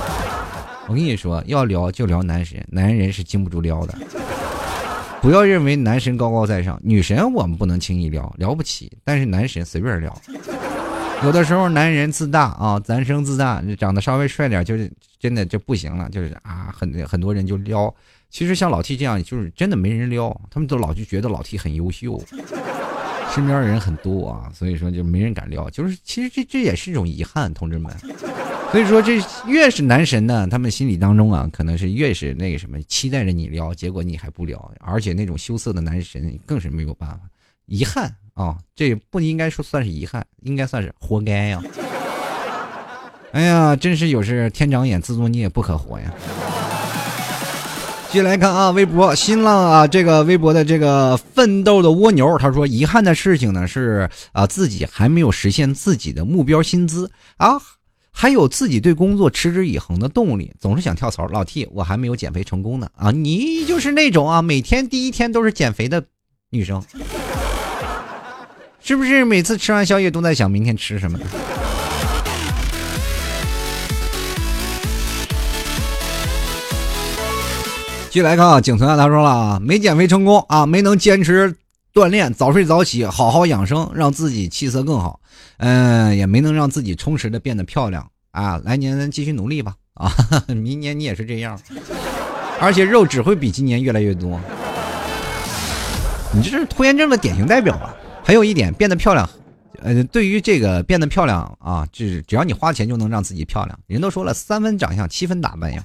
[0.86, 3.94] 我跟你说，要聊就聊男神，男人是经不住撩的。
[5.22, 8.90] 不要认为男神高高在上，女神我们不能轻易撩，撩不起。
[9.04, 10.12] 但是男神随便撩。
[11.22, 17.94] 有的时候男人自大啊，男生自大，长得稍微帅点就是真的就不行了，就是啊，很很多人就撩。
[18.30, 22.20] 其实像老 T 这样，就是真的没人撩，他们都老就觉得老 T 很优秀，
[23.34, 25.68] 身边的人很多啊，所以说就没人敢撩。
[25.70, 27.90] 就是其实这这也是一种遗憾，同志们。
[28.70, 37.20] 所以说，这越是男神呢，他们心里当中啊，可能是越是那个什么，期待着你撩，结果你还不撩，而且那种羞涩的男神更是没有办法，
[37.66, 41.62] 遗憾啊，这不应该说算是遗憾，应该算是活该呀。
[43.32, 46.10] 哎呀，真是有时天长眼，自作孽不可活呀。
[48.12, 57.52] 继续来看啊，微博、新浪啊，这个微博的这个奋斗的蜗牛，他说遗憾的事情呢是啊，自己还没有实现自己的目标薪资啊。
[58.10, 61.26] 还有自己对工作持之以恒的动力，总是想跳槽。
[61.28, 63.10] 老 T，我还没有减肥成功呢啊！
[63.10, 66.04] 你就是那种啊，每天第一天都是减肥的
[66.50, 66.84] 女生，
[68.82, 69.24] 是不是？
[69.24, 71.18] 每次吃完宵夜都在想明天吃什么？
[78.12, 81.56] 继续来看啊，景存啊，他说了啊，没减肥成功啊，没能坚持
[81.94, 85.18] 锻炼，早睡早起，好好养生，让自己气色更好。
[85.56, 88.60] 嗯，也没能让自己充实的变得漂亮啊！
[88.64, 90.12] 来年咱继续努力吧啊！
[90.54, 91.58] 明年你也是这样，
[92.60, 94.38] 而且肉只会比今年越来越多。
[96.34, 97.96] 你这是拖延症的典型代表啊！
[98.22, 99.26] 还有一点，变得漂亮，
[99.80, 103.78] 呃，对于这个变得漂亮啊，就是只要你花钱就能让自己漂亮。
[103.86, 105.82] 人都说了，三分长相，七分打扮呀。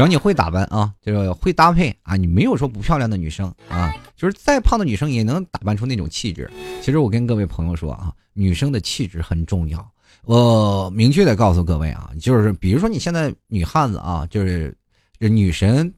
[0.00, 6.50] 只要你会打扮啊，就是会搭配啊，你没有说不漂亮的女生啊，就是再胖的女生也能打扮出那种气质。
[6.80, 8.10] 其实我跟各位朋友说啊。
[8.32, 9.92] 女生的气质很重要，
[10.24, 14.74] 我明确的告诉各位啊，就是比如说你现在女汉子啊，就是
[15.18, 15.92] 女神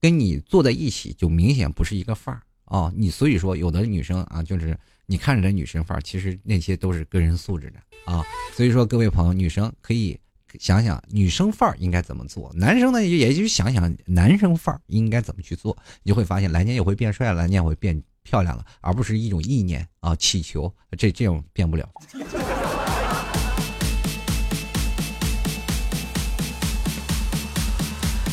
[0.00, 2.90] 跟你坐在一起，就明显不是一个范儿啊。
[2.96, 8.24] 你所以说有的女生啊，就是你看着她女神范儿，其实那些都是个人素质的啊。
[8.54, 10.18] 所以说各位朋友，女生可以
[10.58, 18.02] 想想女生范儿应该怎么做，男生呢也就想想男生范儿应该怎么去做，你就会发现来年也会变帅，来年也会变。
[18.26, 21.86] 漂亮了，而不是一种意念啊，祈求这这种变不了。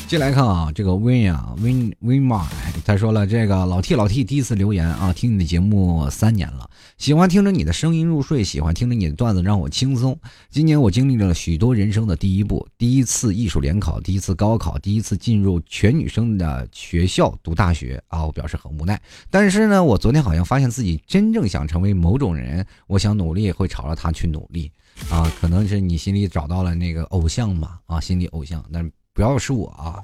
[0.07, 2.47] 进来看啊，这个 win 啊，威威马，
[2.85, 6.69] 他说了，这个老 T 老 T 第一次留言啊，听你的节目三年了，
[7.01, 10.15] 喜欢听着你的声音入睡，喜欢听着你的段子让我轻松。
[10.51, 19.01] 今年我经历了许多人生的第一步，第一次艺术联考，第一次高考，第一次进入全女生的学校读大学啊，我表示很无奈。
[19.31, 24.71] 但是呢，我昨天好像发现自己真正想成为某种人，我想努力会朝着他去努力
[25.09, 28.91] 啊，可能是你心里找到了那个偶像吧啊，心里偶像，但是。
[29.13, 29.99] 不要是我啊！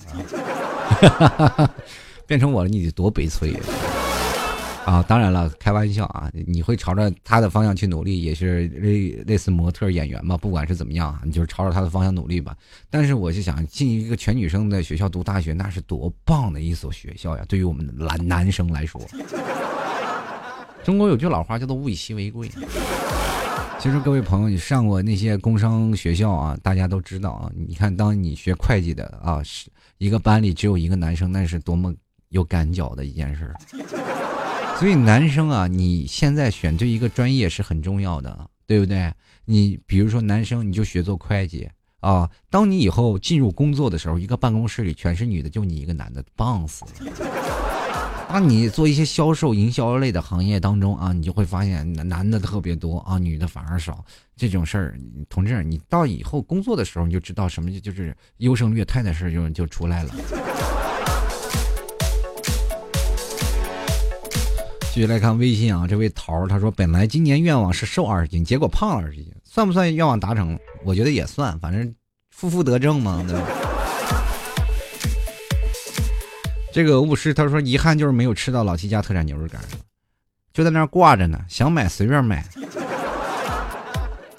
[2.27, 3.59] 变成我了，你得多悲催呀
[4.87, 5.03] 啊！
[5.03, 6.31] 当然了，开玩笑啊！
[6.47, 10.37] 你会朝着他的方向去努力，也是类类似模特演员嘛？
[10.37, 12.55] 不管是怎么样啊，你就是朝着他的方向努力吧。
[12.89, 17.43] 但是我就想进一个全女生的学校读大学，那是多棒的一所学校呀！
[17.49, 19.01] 对于我们男男生来说，
[20.85, 22.49] 中国有句老话叫做“物以稀为贵”。
[23.79, 27.51] 其实各位朋友，你上过那些工商学校啊，大家都知道啊。
[27.53, 31.93] 你看，当你学会计的啊，是一个班里只有一个男生，那是多么
[32.29, 33.53] 有赶脚的一件事。
[34.79, 39.11] 所以男生啊，你现在选对一个专业是很重要的，对不对？
[39.43, 41.67] 你比如说男生，你就学做会计
[41.99, 42.29] 啊。
[42.49, 46.91] 当你以后进入工作的时候，一个办公室里全是女的，就你一个男的，棒死了。
[48.29, 54.03] 当你做一些销售、营销类的行业当中啊，你就会发现男的特别多啊，女的反而少。
[54.35, 60.13] 这种事儿，同志，你到以后工作的时候，你就知道什么就是优胜劣汰的事儿就就出来了。
[64.97, 70.57] 继续来看微信啊，这位桃儿他说，本来今年愿望是瘦二十斤，结果胖了二十斤，算不算愿望达成？
[70.83, 71.93] 我觉得也算，反正
[72.31, 73.23] 负负得正嘛，
[76.73, 79.61] 这个巫师他说，遗憾就是没有吃到老七家特产牛肉干，
[80.51, 82.43] 就在那挂着呢，想买随便买，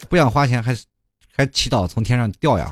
[0.08, 0.76] 不想花钱还
[1.36, 2.68] 还祈祷从天上掉呀。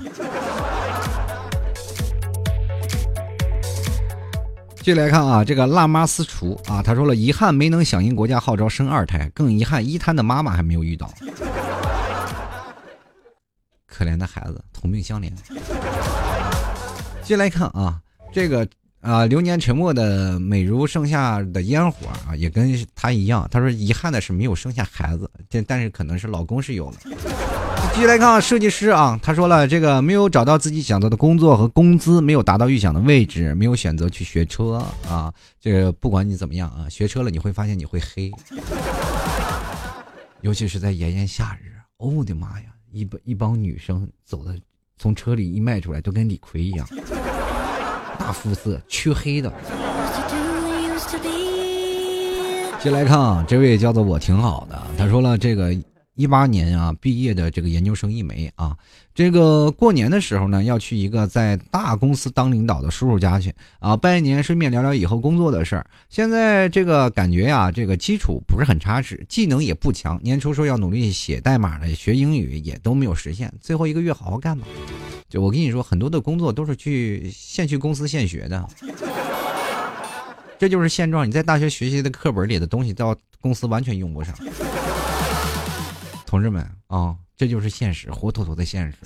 [4.87, 11.13] 继续来看啊，这个辣妈私厨啊，他说了，遗憾没能响应国家号召生二胎，更遗憾一胎的妈妈还没有遇到，
[13.89, 15.29] 可怜的孩子，同病相怜。
[17.21, 18.01] 接来看啊，
[18.33, 18.65] 这个。
[19.03, 23.47] 啊，流年沉默的美如盛夏的烟火啊，也跟他一样。
[23.53, 26.97] 他说遗憾的是没有生下孩子，但但是可能是老公是有了。
[27.97, 35.33] 继续来看设计师啊，他说了这个没有找到自己想做的工作和工资，没有达到预想的位置，没有选择去学车啊。
[35.59, 38.31] 这个不管你怎么样啊，学车了你会发现你会黑，
[40.43, 41.73] 尤其是在炎炎夏日。
[41.97, 44.55] 哦我的妈呀，一帮一帮女生走的
[44.99, 46.87] 从车里一迈出来都跟李逵一样。
[48.21, 49.51] 大肤色，黢黑的。
[52.79, 55.75] 接来看啊，这位叫做我挺好的，他说了这个
[56.17, 58.77] 一八年啊毕业的这个研究生一枚啊，
[59.15, 65.87] 这个过年的时候呢要去一个在大公司当领导的叔叔家去啊拜年，顺便聊聊以后工作的事儿。
[66.09, 70.19] 现在这个感觉呀，这个基础不是很扎实，技能也不强。
[70.23, 73.53] 年初说要努力写代码的，学英语也都没有实现。
[73.61, 74.67] 最后一个月好好干吧。
[75.29, 78.67] 就我跟你说，很多的工作都是去现去公司现学的，
[80.59, 81.29] 这就是现状。
[81.29, 84.35] 你在大学学习的课本里的东西，到公司完全用不上。
[86.27, 88.97] 同志们啊，这就是现实，活脱脱的现实。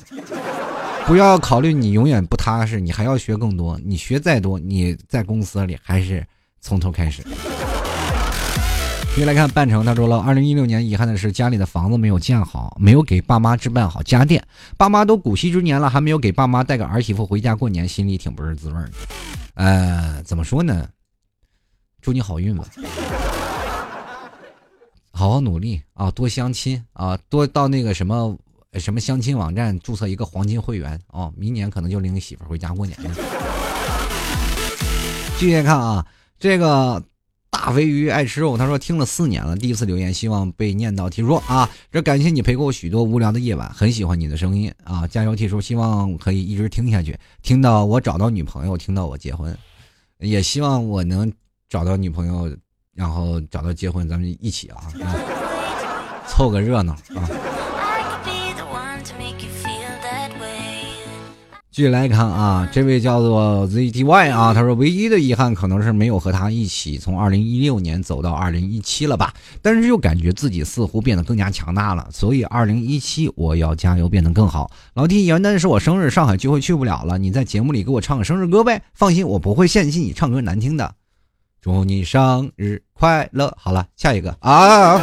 [1.06, 3.78] 不要考虑你永远不踏实，你还要学更多。
[3.84, 6.26] 你学再多，你在公司里还是
[6.60, 7.22] 从头开始。
[9.16, 14.42] 接来看半程，他说了，二零一六年遗憾的是家里的房子没有建好，没有给爸妈置办好家电。
[14.78, 18.90] 爸妈都古稀之年了，还没有给爸妈带个儿媳妇回家过年，心里挺不是滋味的。
[19.54, 20.88] 呃，怎么说呢？
[22.00, 22.64] 祝你好运吧，
[25.10, 28.36] 好好努力啊，多相亲啊，多到那个什么
[28.74, 33.10] 什么相亲网站注册一个黄金会员啊，明年可能就领媳妇回家过年了。
[35.38, 36.06] 继续看啊，
[36.38, 37.02] 这个。
[37.52, 41.10] 大肥鱼爱吃肉，他说听了四年了，第一次留言，希望被念到。
[41.10, 45.36] 提说啊，这感谢你陪过我许多无聊的夜晚，很喜欢你的声音啊，加油！
[45.36, 49.54] 提说希望可以一直听下去，听到我找到女朋友，听到我结婚，
[50.20, 51.30] 也希望我能
[51.68, 52.56] 找到女朋友，
[53.00, 54.76] 然后找到结婚，咱们一起啊，
[56.28, 57.24] 凑个热闹啊。
[61.70, 69.32] 继续来看啊，这位叫做 ZTY 啊，他说唯一的遗憾可能是没有和他一起从二零一六年走到二零一七了吧，
[69.62, 74.70] 但是又感觉自己似乎变得更加强大了，所以二零一七我要加油变得更好。
[74.92, 80.96] 老弟，元旦是我生日，上海聚会去不了了，你在节目里给我唱个生日歌呗，放心，我不会嫌弃你唱歌难听的。
[81.60, 83.54] 祝你生日快乐！
[83.58, 85.00] 好了，下一个啊。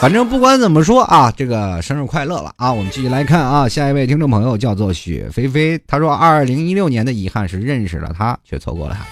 [0.00, 2.72] 反正不管怎么说啊，这个生日快乐了啊！
[2.72, 9.04] 我们继续来看啊，下一位听众朋友叫做雪菲菲，他说，二零一六年的遗憾是认识了他，却错过了他。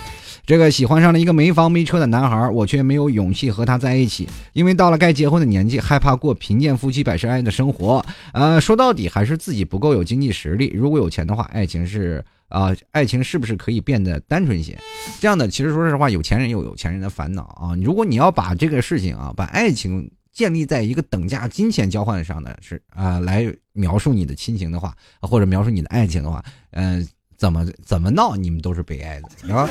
[0.46, 8.04] 这个喜欢上了一个没房没车的男孩，我却没有勇气和他在一起，因为到了该结婚的年纪，害怕过贫贱夫妻百事哀的生活。
[8.32, 10.72] 呃，说到底还是自己不够有经济实力。
[10.74, 14.78] 如果有钱的话，爱情是啊，爱情是不是可以变得单纯些？
[15.20, 17.74] 这样的，其实说实话，有钱人有有钱人的烦恼啊。
[17.82, 20.10] 如果你要把这个事情啊，把爱情。
[20.36, 29.66] 建立在一个等价金钱交换上的是啊，来描述你的亲情的话，或者描述你的爱情的话，嗯，怎么怎么闹，你们都是悲哀的啊。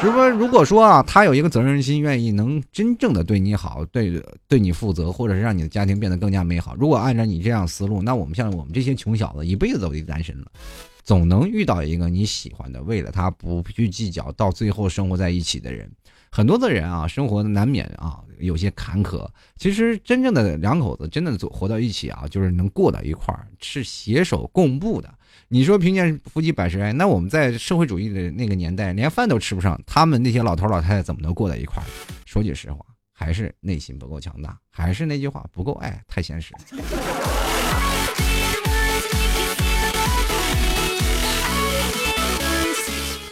[0.00, 0.28] 是不是？
[0.30, 6.74] 如果说啊，他有一个责任心，愿意能真正的对你好，对对你负责，或者是让你的家庭变得更加美好。
[6.76, 10.46] 如果按照你这样思路，那我们像我们这些穷小子，一辈子都得单身了，
[11.04, 15.90] 总能遇到一个你喜欢的，为了他不去计较，到最后生活在一起的人。
[16.30, 19.26] 很多的人啊，生活难免啊有些坎坷。
[19.56, 25.14] 其实真正的两口子真的走活到一起啊，就是能过到一块儿，是携手共步的。
[25.54, 31.86] 你说贫贱夫妻百事哀，那我们在社会主义的那个年代，连饭都吃不上，他们那些老头老太太怎么能过在一块儿？
[32.26, 36.52] 说句实话，还是内心不够强大，还是那句话，不够爱，太现实。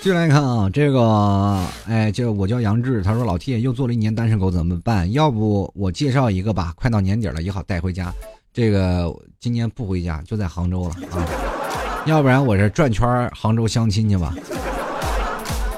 [0.00, 5.10] 继续来看啊，这个，哎，这我叫杨志，他说老 T 又做了一年单身狗怎么办？
[5.10, 8.14] 要不我介绍一个吧，快到年底了也好带回家。
[8.52, 11.26] 这个今年不回家，就在杭州了啊，
[12.05, 14.34] 要不然我这转圈杭州相亲去吧。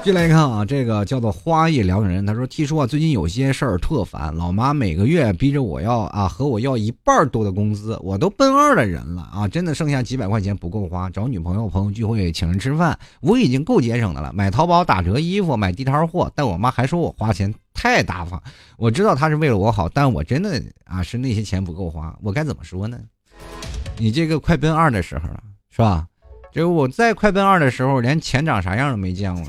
[0.03, 2.23] 进来一看啊，这个叫做花叶良人。
[2.25, 11.09] 他说听说啊，最近有些事儿特烦，老妈每个月逼着我要啊，和我要一半多的工资，我都奔二的人了啊，真的剩下几百块钱不够花。
[11.09, 14.31] 找女朋友、朋友聚会、请人吃饭，我已经够节省的了。
[14.31, 18.41] 买淘宝打折衣服，买地摊货，但我妈还说我花钱太大方。
[18.77, 22.99] 我知道她是为了我好，但我真的啊，是那些钱不够花，我该怎么说呢？
[23.97, 26.05] 你这个快奔二的时候了，是吧？
[26.55, 29.43] 就我在快奔二的时候，连钱长啥样都没见过。”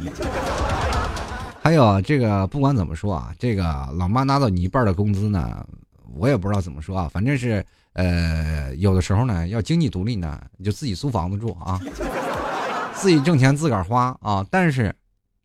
[1.62, 3.62] 还有这个，不管怎么说啊，这个
[3.94, 5.64] 老妈拿到你一半的工资呢，
[6.16, 11.80] 我也不知道怎么说啊，反正是呃，有的时候呢，要经济独立呢，你就自己租房子住啊，
[12.94, 14.44] 自己挣钱自个儿花啊。
[14.50, 14.92] 但是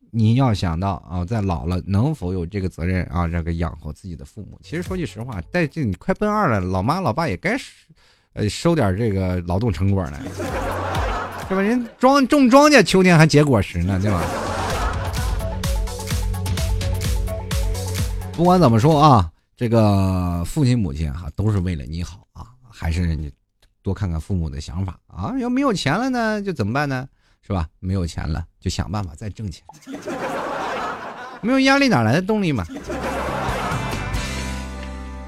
[0.09, 4.59] 你要想到啊，在老了能否有这个责任啊，这个养活自己的父母？
[4.64, 7.55] 其实说句实话，在这你快奔二了，老妈老爸也该
[8.34, 10.20] 呃收点这个劳动成果了，
[11.52, 11.62] 是吧？
[11.62, 14.22] 人庄种庄稼，秋天还结果实呢，对吧？
[18.32, 23.30] 不管怎么说啊，这个父亲母亲哈都是为了你好啊，还是你
[23.84, 25.34] 多看看父母的想法啊。
[25.39, 27.06] 要没有钱了呢，就怎么办呢？
[27.45, 27.68] 是吧？
[27.80, 29.62] 没有钱了，就想办法再挣钱。
[31.41, 32.66] 没有压力哪来的动力嘛？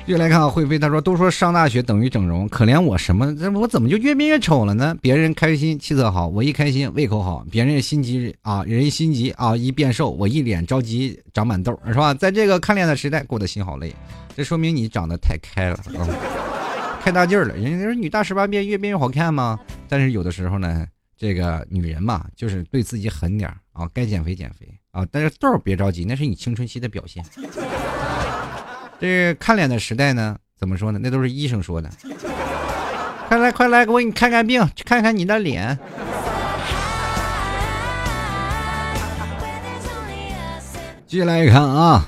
[0.06, 3.34] 越来看慧飞，他说：“都说上大学等于整容，可怜我什么？
[3.38, 4.93] 这我怎么就越变越丑了呢？
[5.01, 12.14] 别人开心气色好，我一开心胃口好；别人心急啊，人心急啊，一变瘦，我一脸着急长满痘，是吧？
[12.14, 13.95] 在这个看脸的时代，过得心好累。
[14.36, 16.04] 这说明你长得太开了，啊，
[17.01, 17.56] 开大劲儿了。
[17.56, 19.58] 人家说女大十八变，越变越好看吗？
[19.88, 20.86] 但是有的时候呢，
[21.18, 27.24] 这个女人嘛，就是对自己狠点啊，该减肥减肥啊，但是痘别着急，那是你青春期的表现。”
[29.04, 30.97] 这看脸的时代呢，怎么说呢？
[30.97, 31.89] 那都是医生说的。
[33.28, 35.78] 快来快来，给我给你看看病，去看看你的脸。
[41.06, 42.08] 接下来一看啊，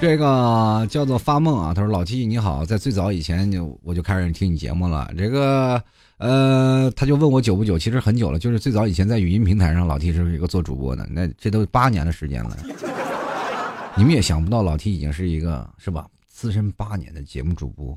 [0.00, 1.74] 这个叫做发梦啊。
[1.74, 5.12] 他说：“老 T 你好，在最早以前就我就开始听你节目了。
[5.18, 5.82] 这个
[6.16, 8.38] 呃，他就问我久不久，其实很久了。
[8.38, 12.56] 就是最早以前在语音平台上，老 T 是一个做主播的，那这都八年的时间了。
[13.94, 16.06] 你们也想不到，老 T 已经是一个是吧？”
[16.42, 17.96] 资深八年的节目主播，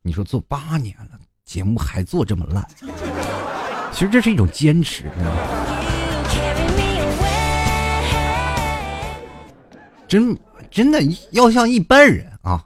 [0.00, 2.64] 你说做八年了，节目还做这么烂，
[3.90, 5.10] 其实这是一种坚持，
[10.06, 10.38] 真
[10.70, 12.64] 真的要像一般人啊，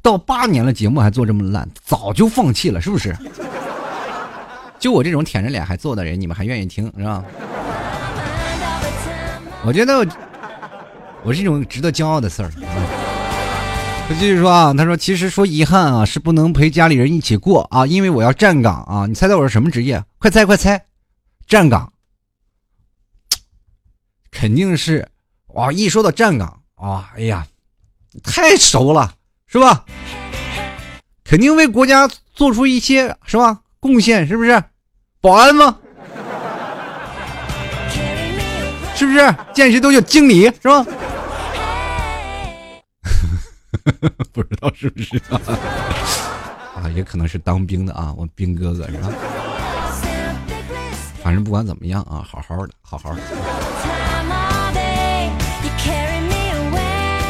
[0.00, 3.14] 到八年了节目还做这么烂，早就放弃了，是不是？
[4.78, 7.22] 就我这种舔着脸还做的人，你们还愿意听是吧？
[9.66, 9.98] 我觉得
[11.22, 12.50] 我是一种值得骄傲的事儿。
[14.06, 19.06] 他 继续说啊，他说其实说遗憾啊，是不能陪家里人一起过啊，因为我要站岗啊。
[19.06, 20.02] 你猜猜我是什么职业？
[20.18, 20.84] 快猜快猜，
[21.46, 21.90] 站岗，
[24.30, 25.08] 肯定是
[25.54, 25.72] 哇！
[25.72, 27.46] 一说到站岗啊，哎呀，
[28.22, 29.14] 太熟了，
[29.46, 29.84] 是吧？
[31.24, 34.62] 肯定为国家做出一些是吧贡献，是不是？
[35.22, 35.78] 保安吗？
[38.94, 39.34] 是不是？
[39.54, 40.84] 见谁都叫经理，是吧？
[44.32, 46.88] 不知道是不是 啊？
[46.94, 49.08] 也可能是当兵的啊，我兵哥哥是吧？
[51.22, 53.20] 反正不管怎么样啊，好好的，好好的。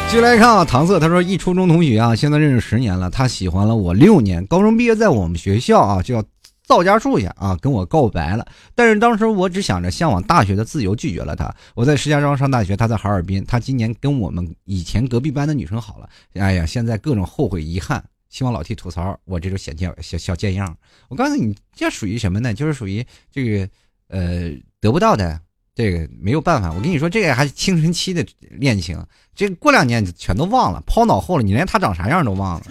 [0.07, 6.23] 继续来看啊，唐色他说一初中同学啊，现在认识十年了，他喜欢了我六年，高中毕业在我们学校啊就要
[6.65, 11.53] 造家树下啊，跟我告白了，但是当时我只想着向往大学的自由，拒绝了他。
[11.75, 13.45] 我在石家庄上大学，他在哈尔滨。
[13.45, 16.09] 他今年跟我们以前隔壁班的女生好了。
[16.33, 20.75] 哎呀，现在各种后悔遗憾，希望老 T 吐槽我这种小贱小小贱样。
[21.07, 22.51] 我告诉你，这属于什么呢？
[22.51, 23.69] 就是属于这个
[24.07, 24.51] 呃
[24.81, 25.39] 得不到的，
[25.75, 26.73] 这个没有办法。
[26.73, 28.99] 我跟你说，这个还是青春期的恋情，
[29.35, 32.65] 这过两年全都忘了，抛脑后了，你连他长啥样都忘了。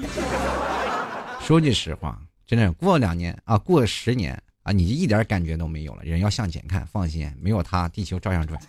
[1.41, 2.21] 说句实话。
[2.47, 6.03] 真的过两年啊，过十年啊，你就一点感觉都没有了。
[6.03, 8.61] 人要向前看，放心，没有他，地球照样转。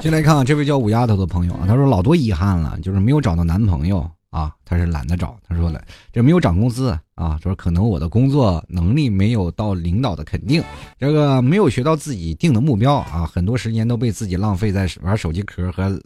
[0.00, 4.08] 进来看看这位叫五丫头的朋友啊，他说老多遗憾了，就是没有找到男朋友。
[4.36, 5.34] 啊，他是懒得找。
[5.48, 5.82] 他说了，
[6.12, 10.62] 这没有涨工资啊，说可能我的工作能力没有到领导的肯定，
[10.98, 15.98] 这个没有学到自己定的目标啊，很多时间都被自己浪费在玩手机壳和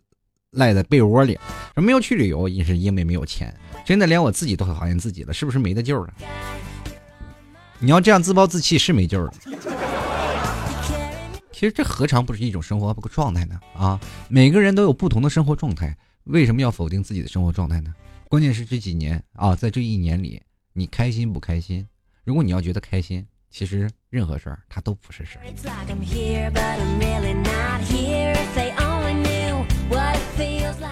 [0.53, 1.37] 赖在被窝里。
[1.75, 3.53] 没有去旅游也是因为没有钱，
[3.85, 6.15] 真的连我自己都很讨厌自己了，是不是没得救了？
[7.81, 9.33] 你要这样自暴自弃是没救了。
[11.51, 13.59] 其实这何尝不是一种生活状态呢？
[13.77, 17.93] 啊，每个人都有不同的生活状态，为什么要否定自己的生活状态呢？
[18.31, 20.41] 关键是这几年啊，在这一年里，
[20.73, 21.85] 你开心不开心？
[22.23, 25.43] 如果你要觉得开心，其实任何事儿它都不是事儿。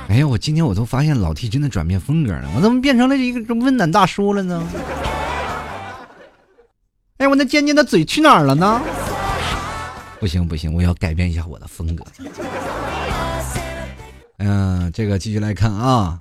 [0.08, 4.68] 哎呀，我今天我都发现老 T 真的转变风格了，我怎么变成了一个温暖大叔了呢？
[7.18, 8.82] 哎，我那尖尖的嘴去哪儿了呢？
[10.18, 12.04] 不行不行，我要改变一下我的风格。
[14.38, 16.18] 嗯，这个继续来看啊，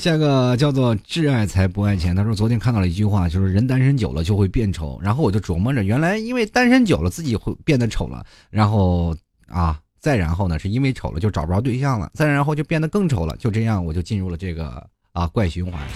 [0.00, 2.16] 下个叫做“挚爱财不爱钱”。
[2.16, 4.98] 他说昨天看到了一句话，就是人单身久了就会变丑。
[5.02, 8.24] 然后我就琢磨着，原来因为单身久了自己会变得丑了。
[8.48, 9.14] 然后
[9.46, 12.10] 啊，再然后呢，是因为丑了就找不着对象了。
[12.14, 13.36] 再然后就变得更丑了。
[13.36, 14.82] 就这样，我就进入了这个
[15.12, 15.86] 啊怪循环。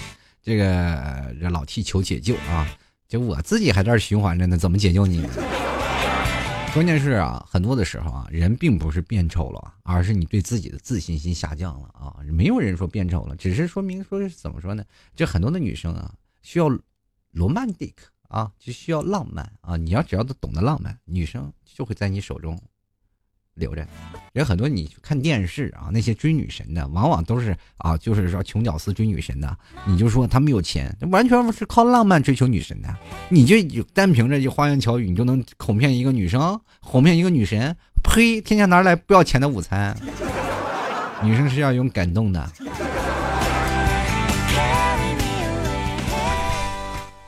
[0.43, 2.67] 这个这老替求解救啊，
[3.07, 5.27] 就我自己还在这循环着呢，怎么解救你？
[6.75, 12.17] 关键是啊，很多的时候啊，人并不是变丑了，而是你对自己的自信心下降了啊。
[12.33, 14.83] 没有人说变丑了，只是说明说是怎么说呢？
[15.15, 16.67] 就很多的女生啊，需要
[17.31, 19.77] 罗曼蒂克啊，就需要浪漫啊。
[19.77, 22.61] 你要只要懂得浪漫，女生就会在你手中。
[23.55, 23.87] 留着，
[24.33, 29.57] 有很多你看电视啊，那些追女神的，往往都是啊，就是说穷屌丝追女神的。
[29.85, 32.93] 你就说他们有钱，完全是靠浪漫追求女神的。
[33.29, 37.73] 你就单凭着就花言巧语，你就能哄骗一个女生，哄骗一个女神？
[38.03, 38.41] 呸！
[38.41, 39.95] 天下哪来不要钱的午餐？
[41.23, 42.51] 女生是要用感动的。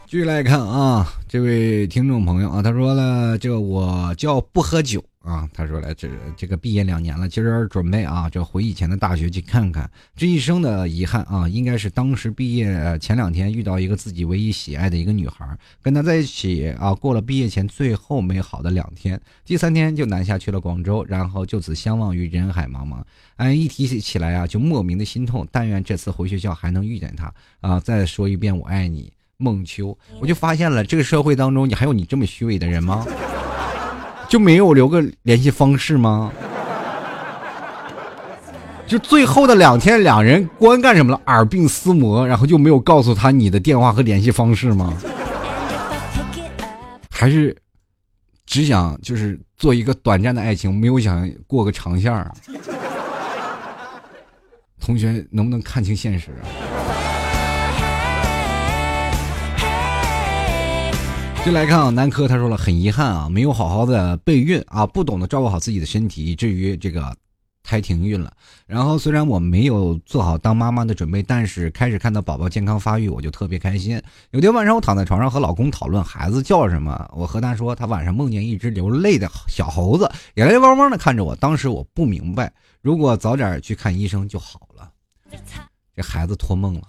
[0.06, 5.02] 继续来看啊，这位听众朋友啊，他说了，这个我叫不喝酒。
[5.28, 6.08] 啊，他说来这
[6.38, 9.92] 这个毕业两年了，今儿准备啊，这回以前的大学去看看。
[10.16, 15.46] 这一生的遗憾啊，应该是当时毕业前两天遇到一个自己唯一喜爱的一个女孩，
[15.82, 19.20] 跟她在一起啊，过了毕业前最后美好的两天。
[19.44, 23.04] 第三天就南下去了广州，然后就此相忘于人海茫茫。
[23.36, 25.46] 哎，一提起来啊，就莫名的心痛。
[25.52, 27.78] 但愿这次回学校还能遇见她啊！
[27.82, 29.98] 再说一遍我爱你，孟秋。
[30.22, 33.06] 我就发现了，这个社会当中，你还有你这么虚伪的人吗？
[34.28, 36.32] 就没有留个联系方式吗？
[38.86, 41.22] 就最后的两天，两人关干什么了？
[41.26, 44.94] 耳鬓厮磨，然后就没有告诉他你的电话和联系方式吗？
[47.10, 47.56] 还是
[48.46, 52.32] 只想就是做一个短暂的爱情，没有想过个长线儿？
[54.80, 56.30] 同学，能不能看清现实？
[61.48, 67.16] 就来看啊，南科他说了，很遗憾啊，没有好好的备孕啊，不懂得照顾好自己的身体，以至于这个
[67.64, 68.34] 胎停孕了。
[68.66, 73.98] 然后虽然我没有做好当妈妈的准备，但是开始看到宝宝健康发育，我就特别开心。
[74.32, 81.34] 有天晚上，我躺在床上和老公讨论孩子叫什么，我和他说，他晚上梦见一只流泪的小猴子，眼泪汪汪的看着我。
[81.38, 84.92] 当时我不明白，如果早点去看医生就好了。
[85.96, 86.82] 这孩子托梦了。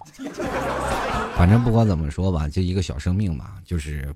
[1.37, 4.13] 反正不管怎么说吧，就一个小生命嘛，就是。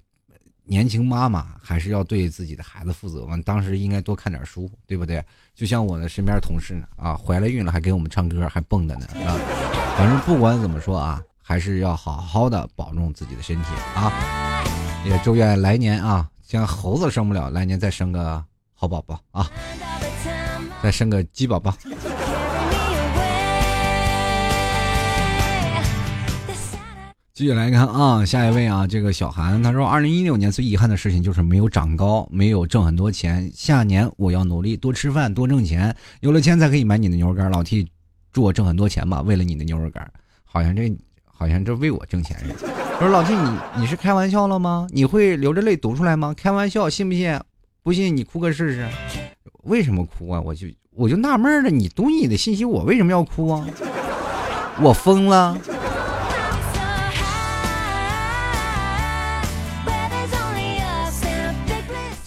[0.65, 3.37] 年轻妈妈还是要对自己的孩子负责嘛。
[3.45, 5.23] 当时应该多看点书，对不对？
[5.53, 9.37] 就像我的身边同事呢啊，怀了孕了还给我们唱歌，还蹦的呢啊。
[9.97, 14.11] 反正不管怎么说啊，还是要好好的保重自己的身体啊。
[15.05, 18.43] 也祝愿来年啊，像猴子生不了，来年再生个
[18.73, 19.49] 好宝宝啊，
[20.81, 21.75] 再生个鸡宝宝。
[27.35, 33.51] 继续来看啊，下一位啊，这个小韩他说，二零一六年最遗憾的事情就是没有长高，没有挣很多钱。
[33.55, 37.49] 下年我要努力多吃饭，多挣钱，有了钱才可以买你的牛肉干。
[37.49, 37.87] 老 T，
[38.31, 40.07] 祝我挣很多钱吧，为了你的牛肉干。
[40.43, 42.71] 好像这好像这为我挣钱似的。
[42.99, 44.87] 说老 T，你你是开玩笑了吗？
[44.91, 46.35] 你会流着泪读出来吗？
[46.37, 47.35] 开玩笑，信不信？
[47.81, 48.87] 不信你哭个试试。
[49.63, 50.39] 为什么哭啊？
[50.39, 53.65] 我就我就纳闷了，你读你的信息，我为什么要哭啊？
[54.79, 55.57] 我疯了。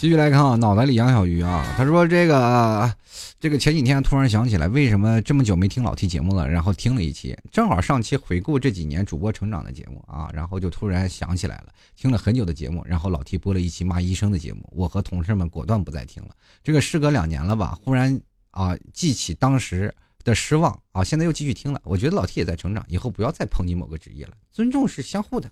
[0.06, 2.94] 继续来看啊，脑袋里养小鱼啊，他说这个，
[3.40, 6.48] 这个前几天突然想起来，为什么这么久没听老 T 节目了？
[6.48, 16.30] 然后听了一期，正好上期回顾这几年主播成长的节目啊，然后就突然想起来了，听了很久的节目，然后老 T 播了一期骂医生的节目，我和同事们果断不再听了。
[16.62, 18.20] 这个事隔两年了吧，忽然
[18.52, 19.92] 啊记起当时
[20.22, 25.50] 的失望啊，现在又继续听了，我觉得老 T 也在成长，以后不要再抨击某个职业了，尊重是相互的。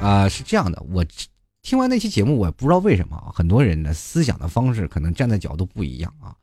[0.00, 1.04] 啊，是这样的，我。
[1.62, 6.34] 听完那期节目，我也不知道为什么啊，很多人的思想的方式可能站在角度不一样啊，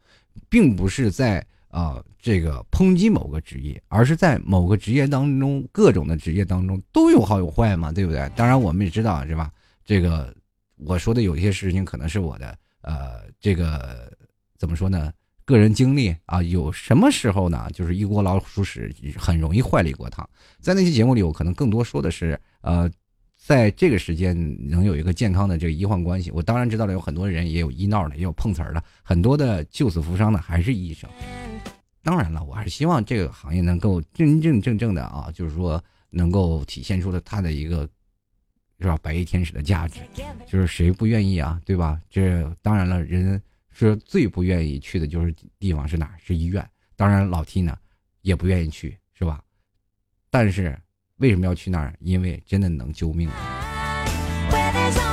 [0.47, 8.31] 并不是在啊这个抨击某个职业，而是在某个职业当中，各种的职业当中都有好有坏嘛，对不对？
[8.35, 9.51] 当然我们也知道是吧？
[9.83, 10.33] 这个
[10.77, 14.11] 我说的有些事情可能是我的呃这个
[14.57, 15.11] 怎么说呢？
[15.43, 17.67] 个人经历啊，有什么时候呢？
[17.73, 20.27] 就是一锅老鼠屎很容易坏了一锅汤。
[20.61, 22.89] 在那期节目里，我可能更多说的是，呃，
[23.49, 24.37] 在这个时间
[24.69, 26.29] 能有一个健康的这个医患关系。
[26.29, 31.09] 我当然知道了，有很多人也有医闹的，也有碰瓷儿的，很多的救死扶伤的还是医生。
[32.03, 37.89] 当然了，我还是希望这个行业能够真真正正的啊，就是说能够体现出了它的一个
[38.79, 40.01] 是吧，白衣天使的价值。
[40.45, 41.99] 就是谁不愿意啊，对吧？
[42.07, 43.41] 这当然了，人。
[43.71, 46.13] 是最不愿意去的就是地方是哪？
[46.21, 46.63] 是医院。
[46.95, 47.75] 当然老 T 呢，
[48.21, 49.41] 也不愿意去，是吧？
[50.29, 50.77] 但是
[51.19, 51.95] 为什么要去那儿？
[52.01, 53.29] 因为真的能救命。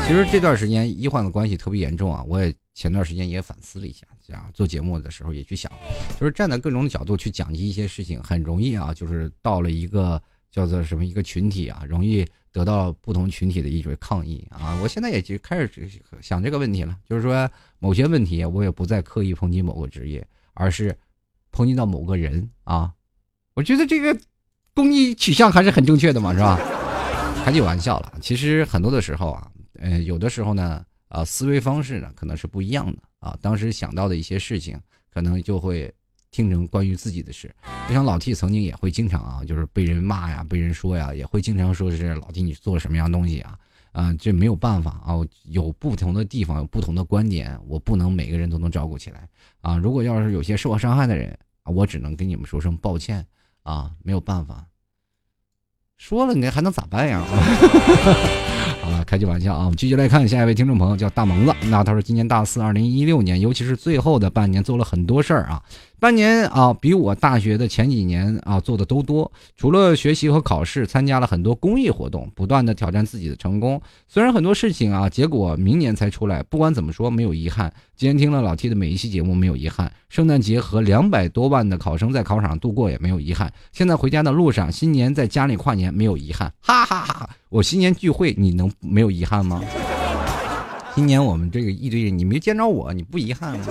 [0.06, 2.24] 其实这段时间医患的关系特别严重啊！
[2.26, 5.70] 我也前段时间也反思了一下，讲做节目的时候也去想，
[6.18, 14.78] 就是站在各种角度去讲及一些事情，很容易啊，就是到了一个叫做什么一个群体啊，容易得到不同群体的一种抗议啊！
[14.82, 15.90] 我现在也就开始
[16.22, 17.48] 想这个问题了，就是说。
[17.78, 20.96] 某些问题，我也不再刻意抨击某个职业，而是
[21.52, 22.90] 抨击到某个人啊。
[23.52, 24.18] 我觉得这个
[24.76, 26.60] 公益取向还是很正确的嘛，是吧？
[27.42, 28.12] 开句玩笑了。
[28.20, 29.50] 其实很多的时候啊，
[29.80, 33.34] 呃，有的时候呢，啊，思维方式呢可能是不一样的啊。
[33.40, 34.78] 当时想到的一些事情，
[35.10, 35.90] 可能就会
[36.30, 37.50] 听成关于自己的事。
[37.88, 43.58] 就像老 T 曾经也会经常啊，就是被人骂呀，被人说呀，也会经常说是老 T 你做了什么样东西啊。
[43.92, 45.16] 啊，这没有办法啊！
[45.44, 49.26] 有不同的地方，有不同的观点，我不能每个人都能照顾起来
[49.62, 49.78] 啊！
[49.78, 53.26] 如果要是有些受过伤害的人，我只能跟你们说声抱歉
[53.66, 54.64] 啊，没有办法。
[55.96, 57.20] 说了你还能咋办呀？
[58.84, 59.64] 啊，开句玩笑啊！
[59.64, 61.52] 我们继续来看下一位听众朋友，叫大萌子。
[61.64, 65.60] 那他说，今年大四，二零一六年，尤其是最后的半年，做了很多事儿啊。
[65.98, 69.30] 半年啊，比我大学的前几年啊做的都多。
[69.56, 73.80] 除了学习和考试，参加了很多公益活动，不断的挑战自己的成功。
[74.06, 77.72] 虽然很多事情啊，结果明年才出来，不管怎么说，没有遗憾。
[77.96, 79.90] 今天听了老 T 的每一期节目，没有遗憾。
[80.10, 83.50] 圣诞节和两百多万的考生在考场上度过，也没有遗憾。
[83.72, 86.52] 现在回家的路上，新年在家里跨年，没有遗憾。
[86.60, 87.30] 哈哈哈！
[87.48, 89.62] 我新年聚会，你能没有遗憾吗？
[90.94, 93.66] 今年我们这个一堆人，你没见着我，你不遗憾吗？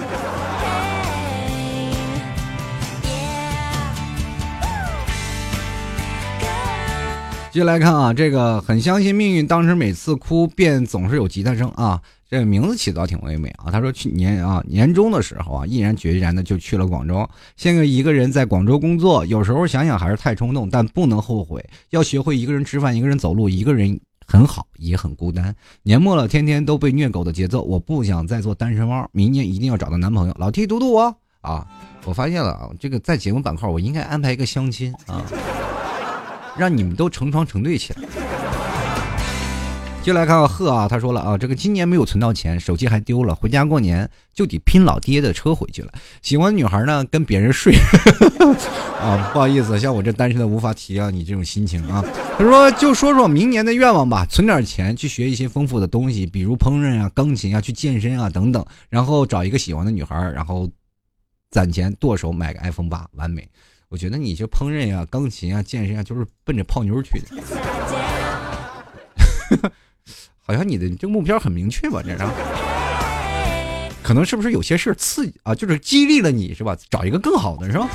[7.55, 12.01] 接下来看啊，这个很相信命运，当时每次哭便总是有吉他声啊。
[12.29, 13.71] 这个名字起的倒挺唯美啊。
[13.71, 17.25] 他说去年啊年终的时候啊，毅然决然的就去了广州，
[17.55, 19.25] 现在一个人在广州工作。
[19.27, 21.65] 有时候想想还是太冲动，但不能后悔。
[21.91, 23.97] 要学会一个人吃饭，一个人走路，一个人
[24.27, 25.55] 很好，也很孤单。
[25.81, 29.07] 年末了，天天都被虐狗的节奏，我不想再做单身猫。
[29.13, 30.35] 明年一定要找到男朋友。
[30.37, 31.65] 老 T 读读我啊，
[32.03, 35.23] 我发现了啊，这个在节目板块我应该安排一个相亲啊。
[36.57, 38.01] 让你们都成双成对起来。
[40.01, 45.91] 就来看看贺啊，他说了啊，这个今年没有存到钱，手机还丢了，回家过年就得拼老爹的车回去了。
[46.21, 47.73] 喜欢女孩呢，跟别人睡
[49.01, 52.05] 啊，不好意思，像我这单身的无法体谅你这种心情啊。
[52.37, 60.69] 他说，就说说明年的愿望吧，存点钱去学一些丰富的东西，比如烹饪啊、钢琴啊、去健身啊等等，然后找一个喜欢的女孩，然后
[61.49, 63.49] 攒钱剁手买个 iPhone 八，完美。
[63.95, 67.27] 我觉得你这烹饪呀、钢琴啊、健身啊，就是奔着泡妞去的。
[70.45, 72.01] 好像你的这个目标很明确吧？
[72.03, 72.25] 这是，
[74.03, 75.55] 可能是不是有些事刺激啊？
[75.55, 76.75] 就是激励了你是吧？
[76.89, 77.87] 找一个更好的是吧？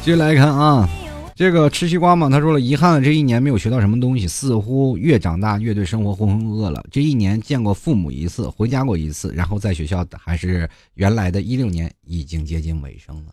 [0.00, 0.88] 继续来看啊。
[1.36, 6.84] 这个吃西瓜嘛，他说了，遗憾了这一年没有学到什么东西，似乎越长大越对生活浑浑噩噩了。
[6.92, 13.32] 这一年见过父母一次，回家过一次，然后在学校还是原来的一六年，已经接近尾声了。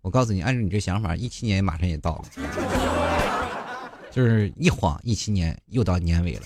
[0.00, 2.24] 我告诉你，按照你这想法，一七年马上也到了，
[4.12, 6.42] 就是一晃一七年又到年尾了。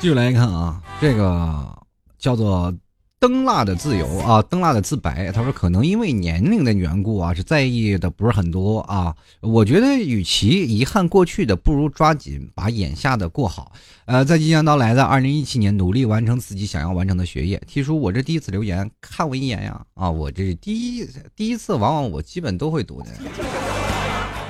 [0.00, 0.80] 继续来看啊。
[1.00, 1.78] 这个
[2.18, 2.72] 叫做
[3.20, 5.32] 灯蜡的自由啊，灯蜡的自白。
[5.32, 9.14] 他说，可能因为年龄的缘故啊，是在意的不是很多啊。
[9.40, 13.72] 我觉得，与其遗憾过去的，不如抓紧把眼下的过好。
[14.04, 17.60] 呃，在即将到来的二零一七年，努力完成自己想要完成的学业。
[17.66, 19.80] 提出我这第一次留言，看我一眼呀！
[19.94, 23.08] 啊，我这第一第一次，往往我基本都会读的。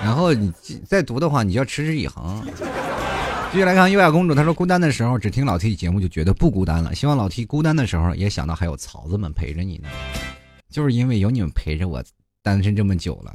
[0.03, 0.53] 然后你
[0.87, 2.47] 再读的话，你就要持之以恒。
[3.51, 9.89] 继续来看优雅公主，她说孤单的时候只听老 T 节目就觉得不孤单了，希望老 T 孤单的时候也想到还有曹子们陪着你呢。
[10.71, 12.05] 就是因为有你们陪着我，
[12.43, 13.33] 单身这么久了。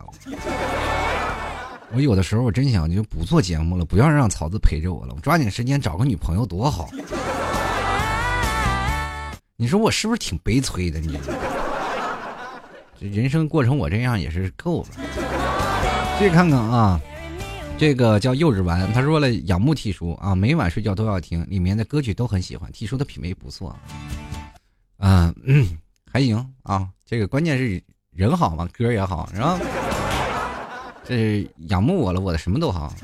[1.95, 6.89] 我有的时候我真想就不做节目了，不要让曹子陪着我了，我抓紧时间找个女朋友多好。
[9.55, 10.99] 你说我是不是挺悲催的？
[10.99, 11.19] 你
[12.99, 14.89] 这人生过成我这样也是够了。
[16.19, 17.01] 继续看看啊，
[17.83, 23.77] 这个叫幼稚丸，他说了仰慕 T 叔啊，每晚睡觉都要听，里面的歌曲都很喜欢，T 叔的品味不错。
[24.99, 25.35] 嗯，
[26.09, 29.57] 还行啊，这个关键是人好嘛，歌也好，然后。
[31.03, 32.95] 这是仰慕我了，我的什么都好。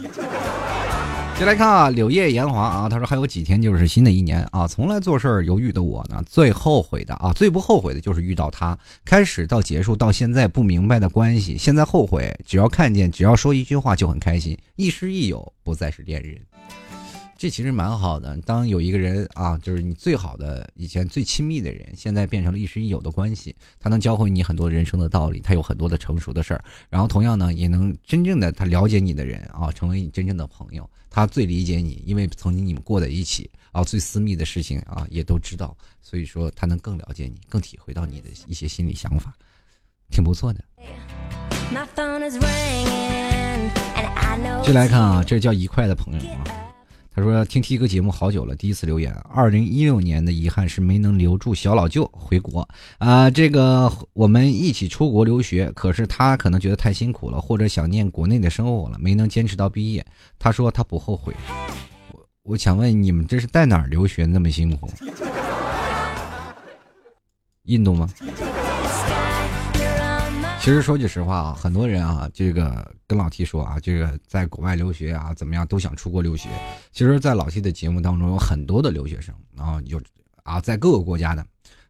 [1.39, 16.37] 先来看啊，柳叶炎华啊，他说还有几天就是新的一年啊，从来做事儿犹豫的我呢，最后悔的啊，最不后悔的就是遇到他，开始到结束到现在不明白的关系，现在后悔，只要看见，只要说一句话就很开心，亦师亦友，不再是恋人。
[17.39, 18.35] 这其实蛮好的。
[18.39, 30.87] 当有一个人啊，就是你最好的以前最亲密的人，现在变成了亦师亦友的关系，他能教会你很多人生的道理，他有很多的成熟的事儿，然后同样呢，也能真正的他了解你的人啊，成为你真正的朋友。
[31.09, 39.33] 他最理解你，因为曾经你们过在一起啊，最私密的事情啊也都知道，所以说他能更了解你，更体会到你的一些心理想法，
[40.11, 40.61] 挺不错的。
[44.61, 46.68] 进来看啊，这叫一块的朋友啊。
[47.19, 49.13] 他说听 T 哥节目好久了，第一次留言。
[49.29, 52.65] 二零一六年的遗憾是没能留住小老舅回国
[52.97, 53.29] 啊。
[53.29, 60.05] 这个我们一起出国留学，可是他可能觉得太辛苦了，或者想念国内的生活了，没能坚持到毕业。
[60.39, 61.35] 他说他不后悔。
[62.13, 64.89] 我我想问你们，这是在哪儿留学那么辛苦？
[67.63, 68.09] 印度吗？
[70.61, 76.49] 其实说句实话啊，很多人啊，这个跟老 T 说啊，这个在国外留学啊，怎么样都想出国留学。
[76.91, 79.99] 其实，在老 T 的节目当中，有很多的留学生啊，有
[80.43, 81.43] 啊，在各个国家的，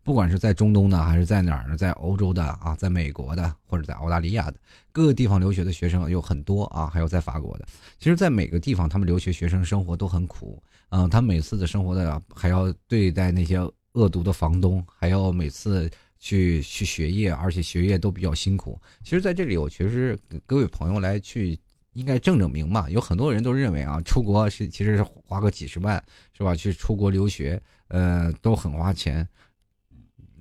[0.03, 4.57] 不管是在中东的，还是在哪儿呢，在欧洲的啊，在美国的，或者在澳大利亚的
[4.91, 7.65] 各个地方留学的学生有很多啊，还有在法国的。
[7.97, 13.59] 其实，在每个地方，他们留学学生生活都很苦，嗯，他每次的生活的还要对待那些
[13.93, 15.89] 恶毒的房东，还要每次。
[16.19, 18.79] 去去学业，而且学业都比较辛苦。
[19.03, 21.57] 其实，在这里，我确实各位朋友来去，
[21.93, 22.89] 应该正正名嘛。
[22.89, 26.03] 有很多人都认为啊，出国是其实是花个几十万，
[26.37, 26.53] 是吧？
[26.53, 29.27] 去出国留学，呃，都很花钱，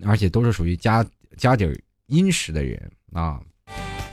[0.02, 1.06] 而且都是属于家
[1.36, 1.64] 家底
[2.06, 3.40] 殷实的人啊。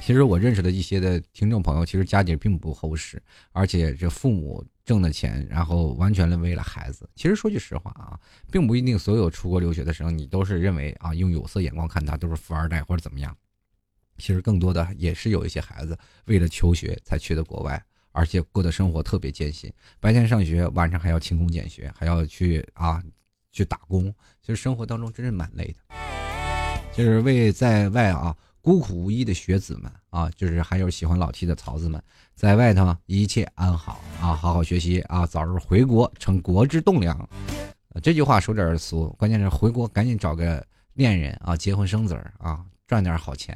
[0.06, 3.20] 其实我认识的一些的听众朋友，其实家底并不厚实，
[3.52, 4.64] 而且这父母。
[4.86, 7.10] 挣的钱，然后完全的为了孩子。
[7.16, 8.14] 其实说句实话啊，
[8.52, 13.36] 并不一定所有出国留学的生，你都是认为啊，用有色眼光看他都是富二代或者怎么样。
[14.20, 23.02] 其实更多的也是有一些孩子为了求学才去的国外，而且过的生活特别艰辛，白天上学，晚上还要勤工俭学，还要去啊
[23.52, 24.14] 去打工。
[24.40, 25.96] 其实生活当中真是蛮累的，
[26.94, 28.38] 就是为在外啊。
[28.66, 32.02] 孤苦无依的学子们啊，就是还有喜欢老 T 的曹子们，
[32.34, 37.30] 在外头一切安好啊，好好学习啊，早日回国成国之栋梁。
[38.02, 43.56] 这句话说点俗，关键是回国赶紧找个恋人啊，结婚生子啊，赚点好钱。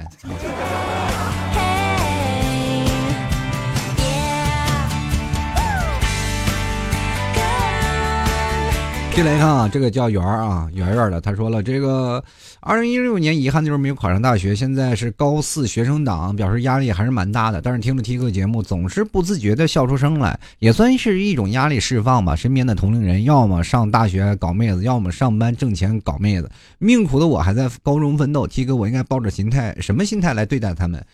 [9.19, 12.23] 进来看啊，这个叫圆儿啊，圆圆的，他说了，这个
[12.61, 17.61] 二零一六年遗憾就是没有考上大学，现在是高四学生党，表示压力还是蛮大的。
[17.61, 22.33] 但是听了 T 哥节目，总是不自觉的笑出声来，也算是一种压力释放吧。
[22.33, 28.47] 身边的同龄人要么上大学搞妹子，要么上班挣钱搞妹子，命苦的我还在高中奋斗。
[28.47, 31.05] T 哥，我应该抱着心态什么心态来对待他们？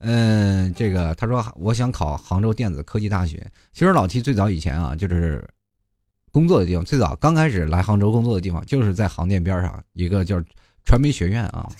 [0.00, 3.42] 嗯，这个他说我想考杭州电子科技大学。
[3.72, 5.42] 其实老 T 最早以前啊，就是。
[6.34, 10.42] 工作的地方最早刚开始来杭州工作的地方，就是在杭电边上一个叫
[10.84, 11.70] 传媒学院啊，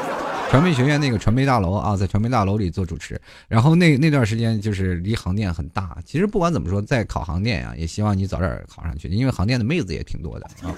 [0.52, 3.18] 传媒学院那个传媒大楼啊，在传媒大楼里做主持。
[3.48, 5.96] 然后那那段时间就是离杭电很大。
[6.04, 10.76] 其实不管怎么说，在考杭电啊，也希望你早点考上去，因为杭电的妹子也挺多的啊，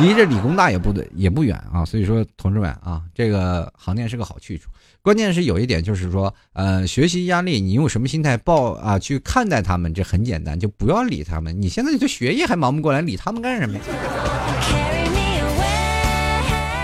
[0.00, 1.84] 离着理工大也不对也不远啊。
[1.84, 4.68] 所以说，同志们啊，这个航电是个好去处。
[5.00, 9.94] 关键是有一点，就是说，呃，学习压力，你用什么心态报啊去看待他们？
[9.94, 11.62] 这很简单，就不要理他们。
[11.62, 13.80] 你现在对学业还忙不过来，理他们干什么呀？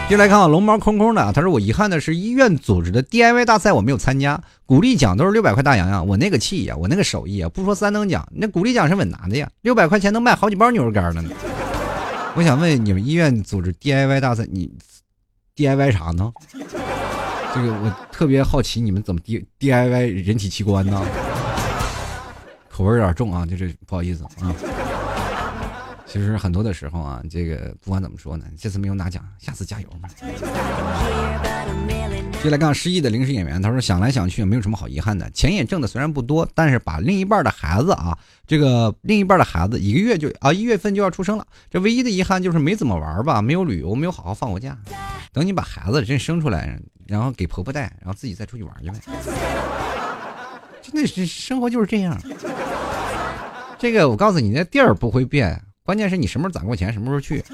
[0.06, 11.30] 进来看啊，龙猫空空的，他说我遗憾的是医院组织的 DIY 大赛我没有参加，鼓励奖都是六百块大洋洋，我那个气呀，我那个手艺啊，不说三等奖，那鼓励奖是稳拿的呀，六百块钱能卖好几包牛肉干了呢。
[12.36, 14.68] 我想问你们医院组织 DIY 大赛，你
[15.54, 16.32] DIY 啥呢？
[17.54, 21.00] 这个我特别好奇，你们怎么 DIY 人体器官呢？
[22.68, 24.30] 口味有点重啊，就是不好意思啊。
[26.14, 30.08] 其实很多的时候啊，这个不管怎么说呢，这次没有拿奖，下次加油嘛。
[32.40, 44.78] 接来看失忆的临时演员，他说想来想去也没有什么好遗憾的，钱也挣的虽然不多，但是把另一半的孩子啊，这个另一半的孩子一个月就啊一月份就要出生了，这唯一的遗憾就是没怎么玩吧，没有旅游，没有好好放过假。
[45.32, 49.00] 等你把孩子真生出来，然后给婆婆带，然后自己再出去玩去呗。
[50.80, 52.16] 真的是生活就是这样。
[53.80, 57.44] 这个我告诉你，那地儿不会变，关键是你什么时候攒过钱，什么时候去。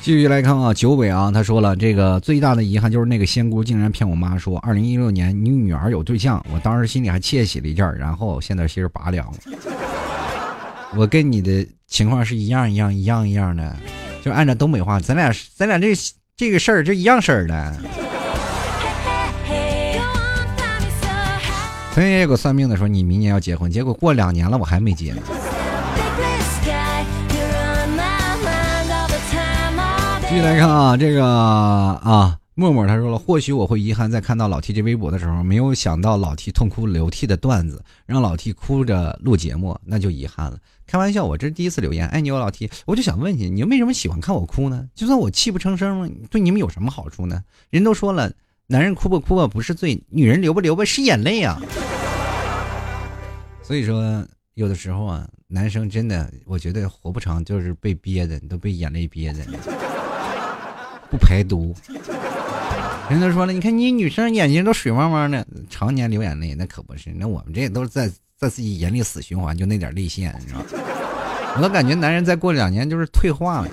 [0.00, 9.38] 继续来看啊，九尾啊，他说了，这个最大的遗憾就是那个仙姑竟然骗我妈说，二零一六年你女儿有对象，我当时心里还窃喜了一阵然后现在心儿拔凉了。
[10.96, 13.76] 我跟你的情况是一样一样一样一样的，
[14.24, 15.94] 就按照东北话，咱俩咱俩这
[16.36, 17.76] 这个事儿就一样事儿的。
[21.94, 25.22] 曾经也有个算命的说你明年要结婚，结果过两年了我还没结呢。
[30.28, 40.58] 继续来看啊，这个啊，默默他说了，或许我会遗憾，在看到老 T 这微博的时候，没有想到老 T 痛哭流涕的段子，让老 T 哭着录节目，那就遗憾了。
[40.86, 44.86] 开玩笑，我这是第一次留言，爱你哦，老 T，我就想问你，你为什么喜欢看我哭呢？
[44.94, 47.42] 就算我泣不成声，对你们有什么好处呢？
[47.70, 48.30] 人都说了，
[48.66, 51.58] 男人哭吧哭吧不是罪，女人流吧流吧是眼泪啊。
[53.62, 54.22] 所以说，
[54.52, 59.38] 有的时候啊，男生真的，我觉得活不长，就是被憋的，都被眼泪憋的。
[61.10, 61.74] 不排毒，
[63.12, 67.12] 人都说了，你看你女生眼睛都水汪汪的，常年流眼泪，那可不是。
[67.14, 70.66] 那我们这都是在在自己眼里死循环，就那点泪腺，你知道吗？
[71.56, 73.68] 我都感觉男人再过两年就是退化了。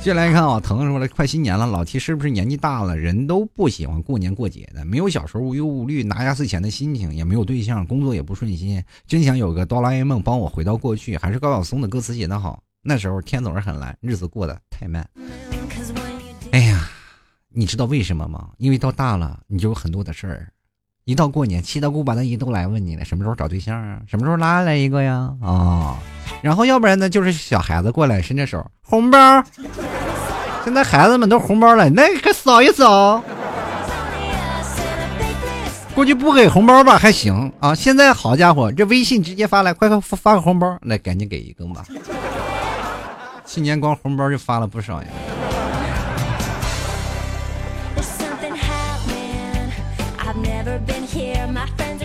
[0.00, 2.96] 接下来看啊，腾说了，快新年了，老七是不是年纪大了？
[2.96, 11.16] 人都不喜欢过年过节的，没有小时候无忧无虑拿压岁钱的心情，也没有对象，工作也不顺心，真想有个哆啦 A 梦帮我回到过去。
[11.16, 12.62] 还是高晓松的歌词写得好。
[12.82, 15.06] 那时候天总是很蓝，日子过得太慢。
[16.52, 16.89] 哎呀，
[17.52, 18.50] 你知道为什么吗？
[18.58, 20.48] 因为到大了，你就有很多的事儿。
[21.04, 24.00] 一到过年，七大姑八大姨都来问你了，什么时候找对象啊？
[24.06, 25.34] 什么时候拉来一个呀？
[25.42, 25.98] 啊，
[26.42, 29.42] 然后要不然呢，就是小孩子过来伸着手，红包。
[30.64, 33.20] 现在孩子们都红包了，那可扫一扫。
[35.92, 41.84] 过去不给红包吧还行啊，现在好家伙，这微信直接发来，快快发个红包，那赶紧给一个吧。
[43.44, 45.08] 去年光红包就发了不少呀。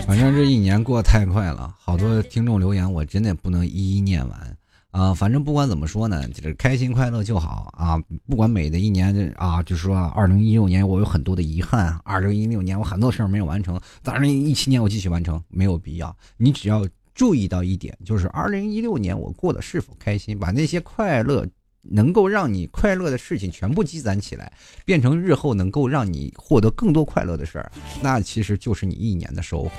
[0.06, 4.56] 反正这一年过太快了，好多听众留言我真的不能一一念完
[4.90, 5.12] 啊。
[5.14, 7.98] 反正不管怎么说呢，就是开心快乐就好啊。
[8.28, 16.16] 不管每的一年啊，就是说二零一六年我有很多的遗憾，二零一六年我很多事儿没有完成，二零一七年我继续完成，没有必要。
[16.36, 16.86] 你只要。
[17.16, 21.46] 注意到一点，就是二零一六年我过得是否开心，把那些快乐
[21.90, 24.52] 能够让你快乐的事情全部积攒起来，
[24.84, 27.70] 变成日后能够让你获得更多快乐的事儿，
[28.02, 29.70] 那其实就是你一年的收获。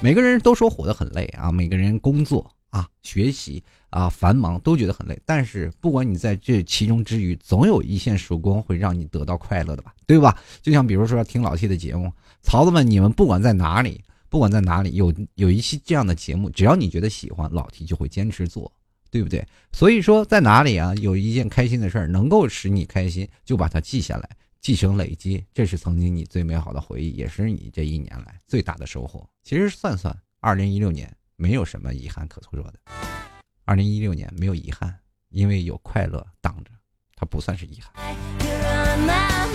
[0.00, 10.38] 每个人都说活得很累啊，每个人工作啊、学习啊繁忙都觉得很累，但是不管你在这其中之余，总有一线曙光会让你得到快乐的吧，对吧？
[10.62, 14.02] 就像比如说听老 T 的节目，曹子们，你们不管在哪里。
[14.28, 18.70] 不管在哪里有有一期这样的节目，只要你觉得喜欢，老 T 就会坚持做，
[19.10, 19.46] 对不对？
[19.72, 24.28] 所以说在哪里啊，有一件开心的事儿能够使你开心，就把它记下来，
[24.60, 29.28] 继承累积，这是曾经你最美好的回忆，也是你这一年来最大的收获。
[29.42, 32.74] 其实算算，二零一六年没有什么遗憾可说的，
[33.64, 34.98] 二零一六年没有遗憾，
[35.28, 36.70] 因为有快乐挡着，
[37.18, 38.14] 它不算是遗憾。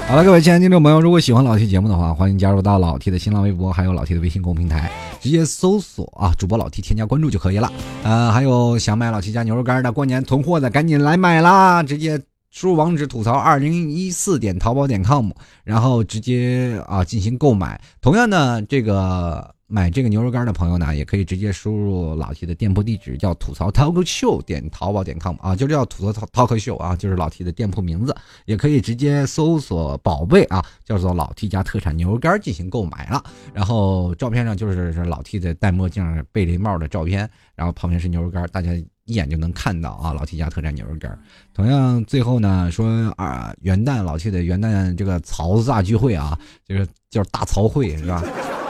[0.08, 4.92] 好了，各位亲爱的听众朋友，如果喜欢老 T 节目的话，欢迎加入到老 T 的新浪微博，还有老 T 的微信公平台，
[5.22, 7.72] 直接搜索啊主播老 T 添加关注就可以了。
[8.04, 11.84] 呃，还有想买老 T 家牛肉干的，过年囤货的，赶紧来买啦！
[11.84, 15.30] 直接输入网址吐槽二零一四点淘宝点 com，
[15.64, 17.80] 然后直接啊进行购买。
[18.02, 19.54] 同样呢，这个。
[19.72, 28.14] 买这个牛肉干的朋友呢，也可以直接输入老 T 的店铺地址，叫吐槽 talk show 点淘宝点 com 啊，就叫吐槽 talk show 啊，就是老 T 的店铺名字。
[28.46, 33.24] 也可以直接搜索宝贝啊，叫做老 T 家特产牛肉干进行购买了。
[33.54, 36.04] 然后照片上就是是老 T 的戴墨镜、
[36.34, 38.74] 贝雷帽的照片，然后旁边是牛肉干，大家
[39.06, 41.18] 一眼就能看到啊，老 T 家特产牛肉干。
[41.54, 48.22] 同样，最后呢说啊，元旦老 T 的元旦这个曹子大聚会啊，就是叫大曹会是吧？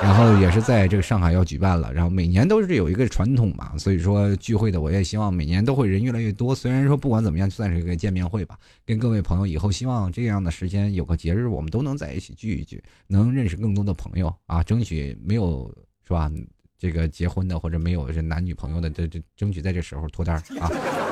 [0.02, 6.56] 然后也是在这个上海要举办了，然后每年都是有一个传统嘛，所以说聚会的我也希望每年都会人越来越多。
[6.56, 15.74] 虽然说不管怎么样，算是一个见面会吧，跟各位朋友以后希望这样的时间有个节日，我们都能在一起聚一聚，能认识更多的朋友啊，争取没有
[16.06, 16.32] 是吧？
[16.80, 20.68] 这个结婚的或者没有这男女朋友的，这这争取在这时候脱单啊！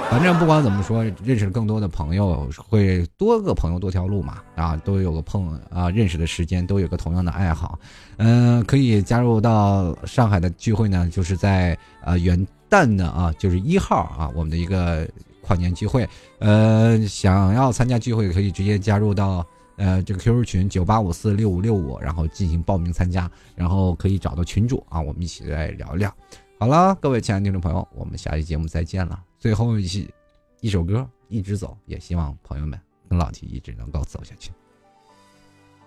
[0.09, 7.77] 反正不管怎么说，认识更多的朋友，会多个朋友多条路嘛啊，都有个碰啊认识的时间，都有个同样的爱好，
[8.17, 15.07] 嗯，可以加入到上海的聚会呢，就是在呃元旦的啊，就是一号啊，我们的一个
[15.41, 16.07] 跨年聚会，
[16.39, 19.45] 呃，想要参加聚会可以直接加入到。
[19.81, 26.13] 呃，这个 QQ 群九八五四六五六五，然后进行报名参加，然后可以找到群主啊，我们一起来聊聊。
[26.59, 29.28] 好了，各位亲爱的听众朋友，我们下期节目再见了。
[29.39, 30.13] 最后一期
[30.59, 32.77] 一首歌，一直走，也希望朋友们
[33.07, 34.51] 跟老 T 一直能够走下去。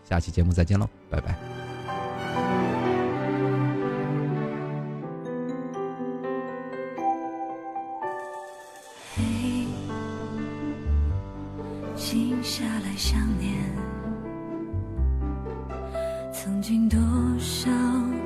[0.04, 1.38] 下期节目再见喽，拜拜。
[9.14, 9.66] 嘿，
[11.94, 13.52] 静下来想念。
[16.32, 16.98] 曾经多
[17.38, 17.70] 少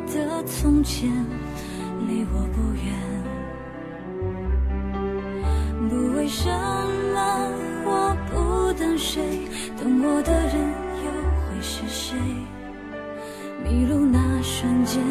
[0.07, 1.11] 的从前，
[2.07, 3.26] 离我不远。
[5.89, 7.51] 不为什么
[7.85, 9.21] 我不等谁，
[9.79, 10.55] 等我的人
[11.05, 11.11] 又
[11.41, 12.17] 会是谁？
[13.65, 15.03] 迷路那瞬间，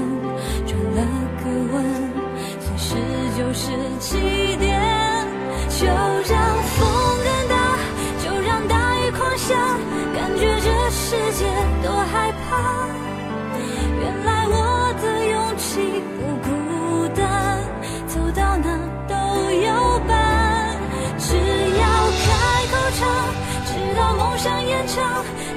[0.65, 1.01] 转了
[1.41, 1.83] 个弯，
[2.67, 2.95] 随时
[3.37, 4.81] 就是起点。
[5.77, 6.87] 就让风
[7.23, 7.77] 更大，
[8.23, 9.55] 就让大雨狂下，
[10.15, 11.45] 感觉这世界
[11.83, 13.04] 多害怕。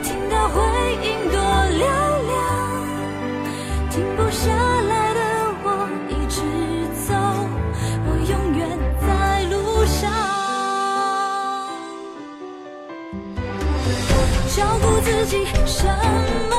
[0.03, 0.57] 听到回
[1.03, 1.79] 音多嘹
[2.29, 2.37] 亮，
[3.91, 5.21] 停不下来的
[5.65, 5.67] 我
[6.09, 6.37] 一直
[7.07, 7.09] 走，
[8.07, 8.61] 我永远
[9.01, 9.07] 在
[9.51, 9.55] 路
[9.87, 9.99] 上。
[14.57, 15.87] 照顾自己什
[16.49, 16.53] 么